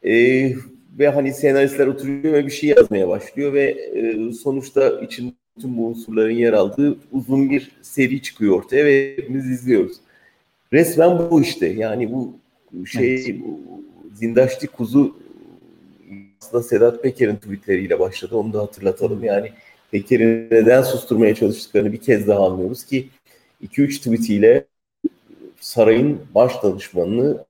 E, 0.06 0.54
ve 1.00 1.10
hani 1.10 1.34
senaristler 1.34 1.88
oturuyor 1.88 2.34
ve 2.34 2.46
bir 2.46 2.52
şey 2.52 2.70
yazmaya 2.70 3.08
başlıyor 3.08 3.54
ve 3.54 3.64
e, 3.70 4.34
sonuçta 4.34 5.02
için 5.02 5.36
tüm 5.62 5.78
bu 5.78 5.88
unsurların 5.88 6.34
yer 6.34 6.54
aldığı 6.54 6.98
uzun 7.12 7.50
bir 7.50 7.72
seri 7.82 8.22
çıkıyor 8.22 8.56
ortaya 8.56 8.86
ve 8.86 9.18
hepimiz 9.18 9.52
izliyoruz. 9.52 9.98
Resmen 10.74 11.30
bu 11.32 11.42
işte. 11.42 11.68
Yani 11.68 12.12
bu 12.12 12.34
şey 12.86 13.14
evet. 13.16 13.36
bu, 13.42 13.60
Zindaşlı 14.14 14.68
Kuzu 14.68 15.16
aslında 16.42 16.64
Sedat 16.64 17.04
Peker'in 17.04 17.36
tweetleriyle 17.36 18.00
başladı. 18.00 18.36
Onu 18.36 18.54
da 18.54 18.62
hatırlatalım. 18.62 19.24
Yani 19.24 19.52
Peker'i 19.92 20.48
neden 20.52 20.82
susturmaya 20.82 21.36
çalıştıklarını 21.36 21.94
bir 21.94 21.98
kez 21.98 22.28
daha 22.28 22.48
anlıyoruz 22.48 22.84
ki 22.84 23.08
2-3 23.64 23.98
tweetiyle 23.98 24.66
sarayın 25.60 26.20
baş 26.36 26.64
danışmanını 26.64 27.46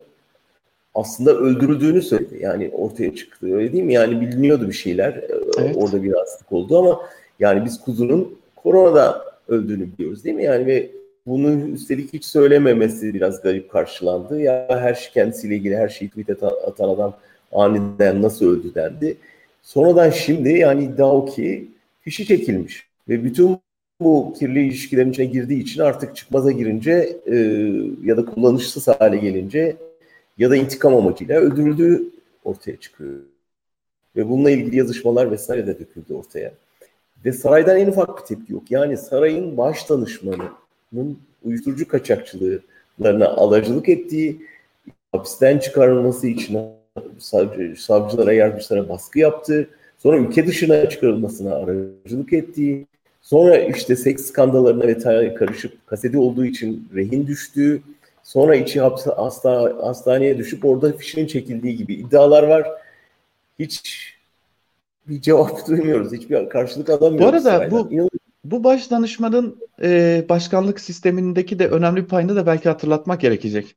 aslında 0.96 1.38
öldürüldüğünü 1.38 2.02
söyledi. 2.02 2.40
Yani 2.42 2.70
ortaya 2.74 3.16
çıktı 3.16 3.56
öyle 3.56 3.74
değil 3.74 3.84
mi? 3.84 3.94
Yani 3.94 4.22
biliniyordu 4.22 4.68
bir 4.68 4.74
şeyler. 4.74 5.14
Ee, 5.14 5.28
evet. 5.60 5.78
Orada 5.78 6.04
bir 6.04 6.14
hastalık 6.14 6.52
oldu 6.52 6.80
ama 6.80 7.02
yani 7.40 7.66
biz 7.66 7.82
kuzunun 7.82 8.40
koronada 8.56 9.26
öldüğünü 9.48 9.88
biliyoruz 9.94 10.24
değil 10.24 10.36
mi? 10.36 10.44
Yani 10.44 10.66
ve 10.66 10.90
bunu 11.26 11.70
üstelik 11.70 12.14
hiç 12.14 12.26
söylememesi 12.26 13.14
biraz 13.14 13.42
garip 13.42 13.72
karşılandı. 13.72 14.42
Ya 14.42 14.68
her 14.70 14.94
şey 14.94 15.14
kendisiyle 15.14 15.56
ilgili 15.56 15.78
her 15.78 15.90
şeyi 15.90 16.10
tweet 16.10 16.44
atan 16.44 16.90
adam 16.90 17.14
aniden 17.52 18.22
nasıl 18.22 18.46
öldü 18.46 18.76
dendi. 18.76 19.18
Sonradan 19.62 20.10
şimdi 20.10 20.50
yani 20.50 20.84
iddia 20.84 21.12
o 21.12 21.26
ki 21.26 21.68
fişi 22.02 22.26
çekilmiş. 22.26 22.88
Ve 23.10 23.24
bütün 23.24 23.58
bu 24.02 24.34
kirli 24.40 24.66
ilişkilerin 24.68 25.12
içine 25.12 25.26
girdiği 25.26 25.62
için 25.62 25.82
artık 25.82 26.16
çıkmaza 26.16 26.52
girince 26.52 27.20
e, 27.26 27.36
ya 28.04 28.18
da 28.18 28.26
kullanışsız 28.26 28.88
hale 28.88 29.18
gelince 29.18 29.76
ya 30.40 30.50
da 30.50 30.56
intikam 30.56 30.96
amacıyla 30.96 31.40
öldürüldüğü 31.40 32.04
ortaya 32.44 32.78
çıkıyor. 32.78 33.20
Ve 34.16 34.30
bununla 34.30 34.52
ilgili 34.52 34.78
yazışmalar 34.78 35.32
vesaire 35.32 35.68
de 35.68 35.80
döküldü 35.80 36.14
ortaya. 36.14 36.52
Ve 37.26 37.32
saraydan 37.32 37.78
en 37.78 37.88
ufak 37.88 38.18
bir 38.18 38.26
tepki 38.26 38.54
yok. 38.54 38.72
Yani 38.72 38.98
sarayın 38.98 39.58
baş 39.58 39.90
danışmanının 39.90 41.18
uyuşturucu 41.44 41.88
kaçakçılıklarına 41.88 43.28
alacılık 43.28 43.90
ettiği, 43.90 44.42
hapisten 45.12 45.60
çıkarılması 45.60 46.28
için 46.28 46.60
savcı, 47.20 47.76
savcılara, 47.78 48.34
yargıçlara 48.34 48.90
baskı 48.90 49.20
yaptı. 49.20 49.70
Sonra 49.98 50.18
ülke 50.18 50.48
dışına 50.48 50.90
çıkarılmasına 50.90 51.56
aracılık 51.56 52.34
ettiği, 52.34 52.86
sonra 53.22 53.58
işte 53.58 53.96
seks 53.96 54.26
skandallarına 54.26 54.88
vesaire 54.88 55.34
karışıp 55.34 55.88
kaseti 55.88 56.18
olduğu 56.18 56.46
için 56.46 56.88
rehin 56.96 57.28
düştüğü, 57.28 57.82
sonra 58.30 58.56
içi 58.56 58.82
hapse, 58.82 59.12
hasta, 59.12 59.78
hastaneye 59.82 60.38
düşüp 60.38 60.66
orada 60.66 60.94
fişinin 60.94 61.28
çekildiği 61.28 61.78
gibi 61.78 61.94
iddialar 61.94 62.44
var. 62.44 62.68
Hiç 63.60 64.04
bir 65.08 65.22
cevap 65.22 65.68
duymuyoruz. 65.68 66.14
Hiçbir 66.14 66.50
karşılık 66.50 66.90
alamıyoruz. 66.90 67.46
Bu 67.46 67.50
arada 67.50 67.72
bu 67.72 68.10
bu 68.44 68.64
baş 68.64 68.92
danışmanın 68.92 69.58
e, 69.82 70.26
başkanlık 70.30 70.80
sistemindeki 70.80 71.60
de 71.60 71.68
önemli 71.68 72.02
bir 72.02 72.08
payını 72.08 72.36
da 72.36 72.46
belki 72.46 72.70
hatırlatmak 72.70 73.22
gerekecek. 73.22 73.76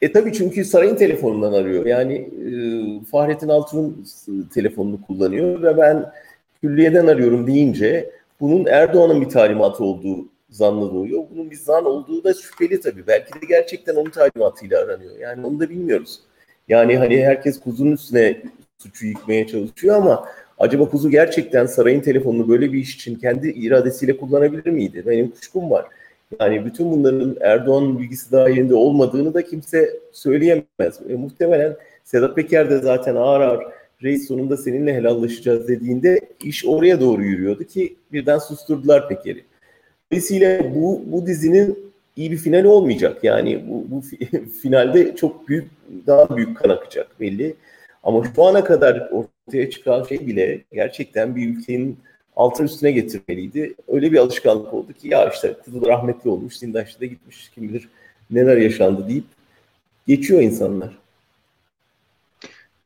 E 0.00 0.12
tabii 0.12 0.32
çünkü 0.32 0.64
sarayın 0.64 0.96
telefonundan 0.96 1.52
arıyor. 1.52 1.86
Yani 1.86 2.14
e, 2.14 3.04
Fahrettin 3.04 3.48
Altun'un 3.48 4.06
telefonunu 4.54 5.02
kullanıyor 5.02 5.62
ve 5.62 5.76
ben 5.76 6.12
külliyeden 6.62 7.06
arıyorum 7.06 7.46
deyince 7.46 8.10
bunun 8.40 8.66
Erdoğan'ın 8.66 9.20
bir 9.20 9.28
talimatı 9.28 9.84
olduğu 9.84 10.35
zannı 10.50 10.94
doğuyor. 10.94 11.22
Bunun 11.30 11.50
bir 11.50 11.56
zan 11.56 11.84
olduğu 11.84 12.24
da 12.24 12.34
şüpheli 12.34 12.80
tabii. 12.80 13.06
Belki 13.06 13.34
de 13.34 13.46
gerçekten 13.48 13.94
onun 13.94 14.10
talimatıyla 14.10 14.80
aranıyor. 14.80 15.18
Yani 15.18 15.46
onu 15.46 15.60
da 15.60 15.70
bilmiyoruz. 15.70 16.20
Yani 16.68 16.96
hani 16.96 17.24
herkes 17.24 17.60
kuzunun 17.60 17.92
üstüne 17.92 18.42
suçu 18.78 19.06
yıkmaya 19.06 19.46
çalışıyor 19.46 19.96
ama 19.96 20.28
acaba 20.58 20.88
kuzu 20.88 21.10
gerçekten 21.10 21.66
sarayın 21.66 22.00
telefonunu 22.00 22.48
böyle 22.48 22.72
bir 22.72 22.78
iş 22.78 22.94
için 22.94 23.14
kendi 23.14 23.48
iradesiyle 23.48 24.16
kullanabilir 24.16 24.70
miydi? 24.70 25.02
Benim 25.06 25.30
kuşkum 25.30 25.70
var. 25.70 25.86
Yani 26.40 26.64
bütün 26.64 26.92
bunların 26.92 27.36
Erdoğan'ın 27.40 27.98
bilgisi 27.98 28.32
dahilinde 28.32 28.74
olmadığını 28.74 29.34
da 29.34 29.44
kimse 29.44 30.00
söyleyemez. 30.12 31.00
E, 31.08 31.14
muhtemelen 31.14 31.76
Sedat 32.04 32.36
Peker 32.36 32.70
de 32.70 32.78
zaten 32.78 33.16
ağır 33.16 33.40
ağır 33.40 33.64
reis 34.02 34.28
sonunda 34.28 34.56
seninle 34.56 34.94
helallaşacağız 34.94 35.68
dediğinde 35.68 36.20
iş 36.44 36.66
oraya 36.66 37.00
doğru 37.00 37.24
yürüyordu 37.24 37.64
ki 37.64 37.96
birden 38.12 38.38
susturdular 38.38 39.08
Peker'i. 39.08 39.44
Dolayısıyla 40.12 40.74
bu, 40.74 41.02
bu 41.06 41.26
dizinin 41.26 41.92
iyi 42.16 42.30
bir 42.30 42.36
finali 42.36 42.68
olmayacak. 42.68 43.24
Yani 43.24 43.64
bu, 43.68 43.84
bu 43.90 44.02
finalde 44.62 45.16
çok 45.16 45.48
büyük, 45.48 45.70
daha 46.06 46.36
büyük 46.36 46.56
kan 46.56 46.68
akacak 46.68 47.20
belli. 47.20 47.54
Ama 48.02 48.24
şu 48.34 48.42
ana 48.42 48.64
kadar 48.64 49.10
ortaya 49.10 49.70
çıkan 49.70 50.02
şey 50.02 50.26
bile 50.26 50.60
gerçekten 50.72 51.36
bir 51.36 51.48
ülkenin 51.48 51.98
altın 52.36 52.64
üstüne 52.64 52.90
getirmeliydi. 52.90 53.74
Öyle 53.88 54.12
bir 54.12 54.18
alışkanlık 54.18 54.74
oldu 54.74 54.92
ki 54.92 55.08
ya 55.08 55.30
işte 55.30 55.54
Kuzu 55.64 55.86
rahmetli 55.86 56.30
olmuş, 56.30 56.56
Sindaş'ta 56.56 57.00
da 57.00 57.06
gitmiş 57.06 57.50
kim 57.54 57.68
bilir 57.68 57.88
neler 58.30 58.56
yaşandı 58.56 59.08
deyip 59.08 59.24
geçiyor 60.06 60.42
insanlar. 60.42 60.98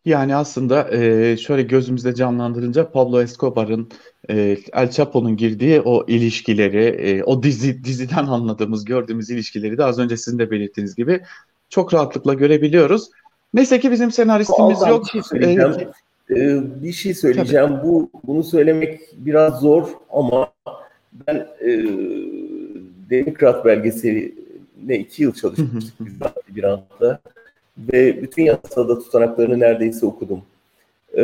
Yani 0.04 0.34
aslında 0.34 0.90
e, 0.94 1.36
şöyle 1.36 1.62
gözümüzde 1.62 2.14
canlandırınca 2.14 2.90
Pablo 2.90 3.22
Escobar'ın 3.22 3.88
e, 4.30 4.56
El 4.72 4.90
Chapo'nun 4.90 5.36
girdiği 5.36 5.80
o 5.80 6.06
ilişkileri, 6.06 6.84
e, 6.84 7.22
o 7.22 7.42
dizi 7.42 7.84
diziden 7.84 8.26
anladığımız, 8.26 8.84
gördüğümüz 8.84 9.30
ilişkileri 9.30 9.78
de 9.78 9.84
az 9.84 9.98
önce 9.98 10.16
sizin 10.16 10.38
de 10.38 10.50
belirttiğiniz 10.50 10.94
gibi 10.94 11.20
çok 11.68 11.94
rahatlıkla 11.94 12.34
görebiliyoruz. 12.34 13.10
Neyse 13.54 13.80
ki 13.80 13.90
bizim 13.90 14.10
senaristimiz 14.10 14.80
yok. 14.80 15.04
Bir 15.04 15.10
şey 15.10 15.22
söyleyeceğim. 15.22 15.72
Ee, 16.30 16.82
bir 16.82 16.92
şey 16.92 17.14
söyleyeceğim. 17.14 17.68
Tabii. 17.68 17.82
Bu 17.82 18.10
bunu 18.26 18.44
söylemek 18.44 19.00
biraz 19.16 19.60
zor 19.60 19.88
ama 20.12 20.52
ben 21.26 21.36
e, 21.36 21.84
Demokrat 23.10 23.64
belgeseline 23.64 24.98
iki 24.98 25.22
yıl 25.22 25.32
çalışmıştık 25.32 25.94
biz 26.00 26.12
bir 26.56 26.64
anda 26.64 27.20
ve 27.92 28.22
bütün 28.22 28.42
yasada 28.42 28.98
tutanaklarını 28.98 29.60
neredeyse 29.60 30.06
okudum. 30.06 30.42
Ee, 31.18 31.22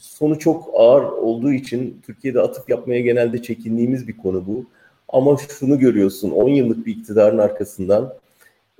sonu 0.00 0.38
çok 0.38 0.70
ağır 0.74 1.02
olduğu 1.04 1.52
için 1.52 2.00
Türkiye'de 2.06 2.40
atıf 2.40 2.68
yapmaya 2.68 3.00
genelde 3.00 3.42
çekindiğimiz 3.42 4.08
bir 4.08 4.16
konu 4.16 4.46
bu. 4.46 4.64
Ama 5.08 5.36
şunu 5.58 5.78
görüyorsun, 5.78 6.30
10 6.30 6.48
yıllık 6.48 6.86
bir 6.86 6.96
iktidarın 6.96 7.38
arkasından 7.38 8.14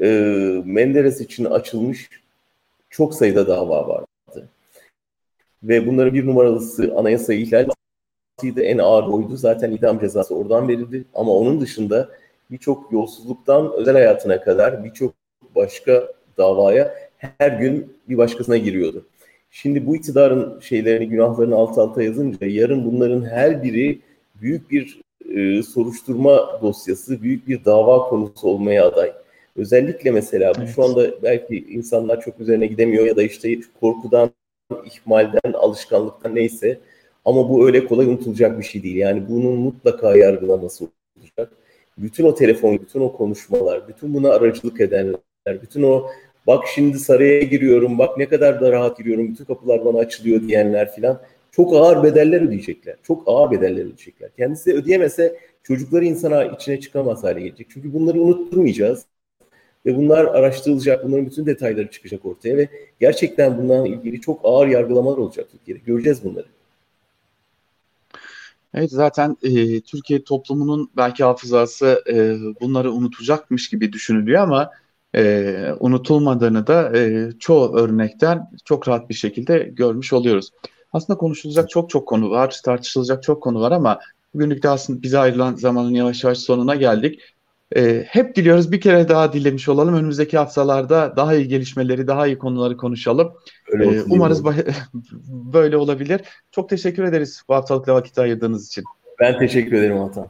e, 0.00 0.06
Menderes 0.64 1.20
için 1.20 1.44
açılmış 1.44 2.10
çok 2.90 3.14
sayıda 3.14 3.46
dava 3.46 3.88
vardı. 3.88 4.06
Ve 5.62 5.86
bunların 5.86 6.14
bir 6.14 6.26
numaralısı 6.26 6.94
anayasa 6.96 7.34
ihlal 7.34 7.68
da 8.42 8.62
en 8.62 8.78
ağır 8.78 9.04
oydu. 9.04 9.36
Zaten 9.36 9.70
idam 9.70 10.00
cezası 10.00 10.34
oradan 10.34 10.68
verildi. 10.68 11.04
Ama 11.14 11.32
onun 11.32 11.60
dışında 11.60 12.08
birçok 12.50 12.92
yolsuzluktan 12.92 13.72
özel 13.72 13.94
hayatına 13.94 14.40
kadar 14.40 14.84
birçok 14.84 15.14
başka 15.56 16.08
davaya 16.38 16.94
her 17.16 17.50
gün 17.50 17.96
bir 18.08 18.18
başkasına 18.18 18.56
giriyordu. 18.56 19.06
Şimdi 19.50 19.86
bu 19.86 19.96
iktidarın 19.96 20.60
şeylerini, 20.60 21.08
günahlarını 21.08 21.54
alt 21.54 21.78
alta 21.78 22.02
yazınca 22.02 22.46
yarın 22.46 22.84
bunların 22.84 23.24
her 23.24 23.62
biri 23.62 23.98
büyük 24.40 24.70
bir 24.70 25.00
e, 25.34 25.62
soruşturma 25.62 26.60
dosyası, 26.62 27.22
büyük 27.22 27.48
bir 27.48 27.64
dava 27.64 28.08
konusu 28.08 28.48
olmaya 28.48 28.86
aday. 28.86 29.12
Özellikle 29.56 30.10
mesela 30.10 30.52
bu 30.56 30.60
evet. 30.62 30.72
şu 30.74 30.84
anda 30.84 31.22
belki 31.22 31.56
insanlar 31.56 32.20
çok 32.20 32.40
üzerine 32.40 32.66
gidemiyor 32.66 33.06
ya 33.06 33.16
da 33.16 33.22
işte 33.22 33.58
korkudan, 33.80 34.30
ihmalden, 34.84 35.52
alışkanlıktan 35.52 36.34
neyse 36.34 36.80
ama 37.24 37.48
bu 37.48 37.66
öyle 37.66 37.86
kolay 37.86 38.06
unutulacak 38.06 38.58
bir 38.58 38.64
şey 38.64 38.82
değil. 38.82 38.96
Yani 38.96 39.28
bunun 39.28 39.54
mutlaka 39.54 40.16
yargılaması 40.16 40.84
olacak. 40.84 41.52
Bütün 41.98 42.24
o 42.24 42.34
telefon, 42.34 42.78
bütün 42.78 43.00
o 43.00 43.12
konuşmalar, 43.12 43.88
bütün 43.88 44.14
buna 44.14 44.30
aracılık 44.30 44.80
edenler, 44.80 45.16
bütün 45.46 45.82
o 45.82 46.10
bak 46.46 46.64
şimdi 46.74 46.98
saraya 46.98 47.42
giriyorum, 47.42 47.98
bak 47.98 48.18
ne 48.18 48.28
kadar 48.28 48.60
da 48.60 48.72
rahat 48.72 48.98
giriyorum, 48.98 49.28
bütün 49.28 49.44
kapılar 49.44 49.84
bana 49.84 49.98
açılıyor 49.98 50.40
diyenler 50.40 50.94
filan 50.94 51.20
çok 51.52 51.74
ağır 51.74 52.02
bedeller 52.02 52.40
ödeyecekler. 52.40 52.96
Çok 53.02 53.22
ağır 53.26 53.50
bedeller 53.50 53.82
ödeyecekler. 53.82 54.30
Kendisi 54.36 54.74
ödeyemese 54.74 55.38
çocukları 55.62 56.04
insana 56.04 56.44
içine 56.44 56.80
çıkamaz 56.80 57.24
hale 57.24 57.40
gelecek. 57.40 57.66
Çünkü 57.70 57.92
bunları 57.94 58.20
unutturmayacağız. 58.20 59.04
Ve 59.86 59.96
bunlar 59.96 60.24
araştırılacak, 60.24 61.04
bunların 61.04 61.26
bütün 61.26 61.46
detayları 61.46 61.90
çıkacak 61.90 62.24
ortaya 62.24 62.56
ve 62.56 62.68
gerçekten 63.00 63.58
bundan 63.58 63.84
ilgili 63.86 64.20
çok 64.20 64.40
ağır 64.44 64.66
yargılamalar 64.66 65.16
olacak 65.16 65.46
Türkiye'de. 65.52 65.80
Göreceğiz 65.86 66.24
bunları. 66.24 66.46
Evet 68.74 68.90
zaten 68.90 69.36
e, 69.42 69.80
Türkiye 69.80 70.24
toplumunun 70.24 70.90
belki 70.96 71.24
hafızası 71.24 72.04
e, 72.12 72.36
bunları 72.60 72.92
unutacakmış 72.92 73.68
gibi 73.68 73.92
düşünülüyor 73.92 74.42
ama 74.42 74.70
e, 75.16 75.54
unutulmadığını 75.80 76.66
da 76.66 76.98
e, 76.98 77.30
çoğu 77.38 77.76
örnekten 77.76 78.50
çok 78.64 78.88
rahat 78.88 79.08
bir 79.08 79.14
şekilde 79.14 79.58
görmüş 79.58 80.12
oluyoruz. 80.12 80.50
Aslında 80.92 81.18
konuşulacak 81.18 81.70
çok 81.70 81.90
çok 81.90 82.08
konu 82.08 82.30
var, 82.30 82.60
tartışılacak 82.64 83.22
çok 83.22 83.42
konu 83.42 83.60
var 83.60 83.72
ama 83.72 84.00
bugünlük 84.34 84.62
de 84.62 84.68
aslında 84.68 85.02
bize 85.02 85.18
ayrılan 85.18 85.54
zamanın 85.54 85.90
yavaş 85.90 86.24
yavaş 86.24 86.38
sonuna 86.38 86.74
geldik. 86.74 87.20
E, 87.76 88.04
hep 88.08 88.36
diliyoruz 88.36 88.72
bir 88.72 88.80
kere 88.80 89.08
daha 89.08 89.32
dilemiş 89.32 89.68
olalım. 89.68 89.94
Önümüzdeki 89.94 90.38
haftalarda 90.38 91.14
daha 91.16 91.34
iyi 91.34 91.48
gelişmeleri, 91.48 92.06
daha 92.06 92.26
iyi 92.26 92.38
konuları 92.38 92.76
konuşalım. 92.76 93.32
Öyle 93.68 93.96
e, 93.96 94.02
umarız 94.02 94.44
böyle 95.54 95.76
olabilir. 95.76 96.20
Çok 96.50 96.68
teşekkür 96.68 97.04
ederiz 97.04 97.42
bu 97.48 97.54
haftalıkta 97.54 97.94
vakit 97.94 98.18
ayırdığınız 98.18 98.66
için. 98.66 98.84
Ben 99.20 99.38
teşekkür 99.38 99.76
ederim 99.76 100.00
Atan. 100.00 100.28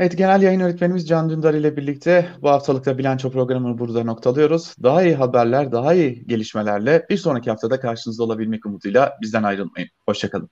Evet, 0.00 0.18
genel 0.18 0.42
yayın 0.42 0.60
öğretmenimiz 0.60 1.08
Can 1.08 1.30
Dündar 1.30 1.54
ile 1.54 1.76
birlikte 1.76 2.28
bu 2.42 2.50
haftalıkta 2.50 2.98
bilanço 2.98 3.30
programını 3.30 3.78
burada 3.78 4.04
noktalıyoruz. 4.04 4.74
Daha 4.82 5.02
iyi 5.02 5.14
haberler, 5.14 5.72
daha 5.72 5.94
iyi 5.94 6.26
gelişmelerle 6.26 7.06
bir 7.10 7.16
sonraki 7.16 7.50
haftada 7.50 7.80
karşınızda 7.80 8.22
olabilmek 8.22 8.66
umuduyla 8.66 9.18
bizden 9.22 9.42
ayrılmayın. 9.42 9.88
Hoşçakalın. 10.08 10.50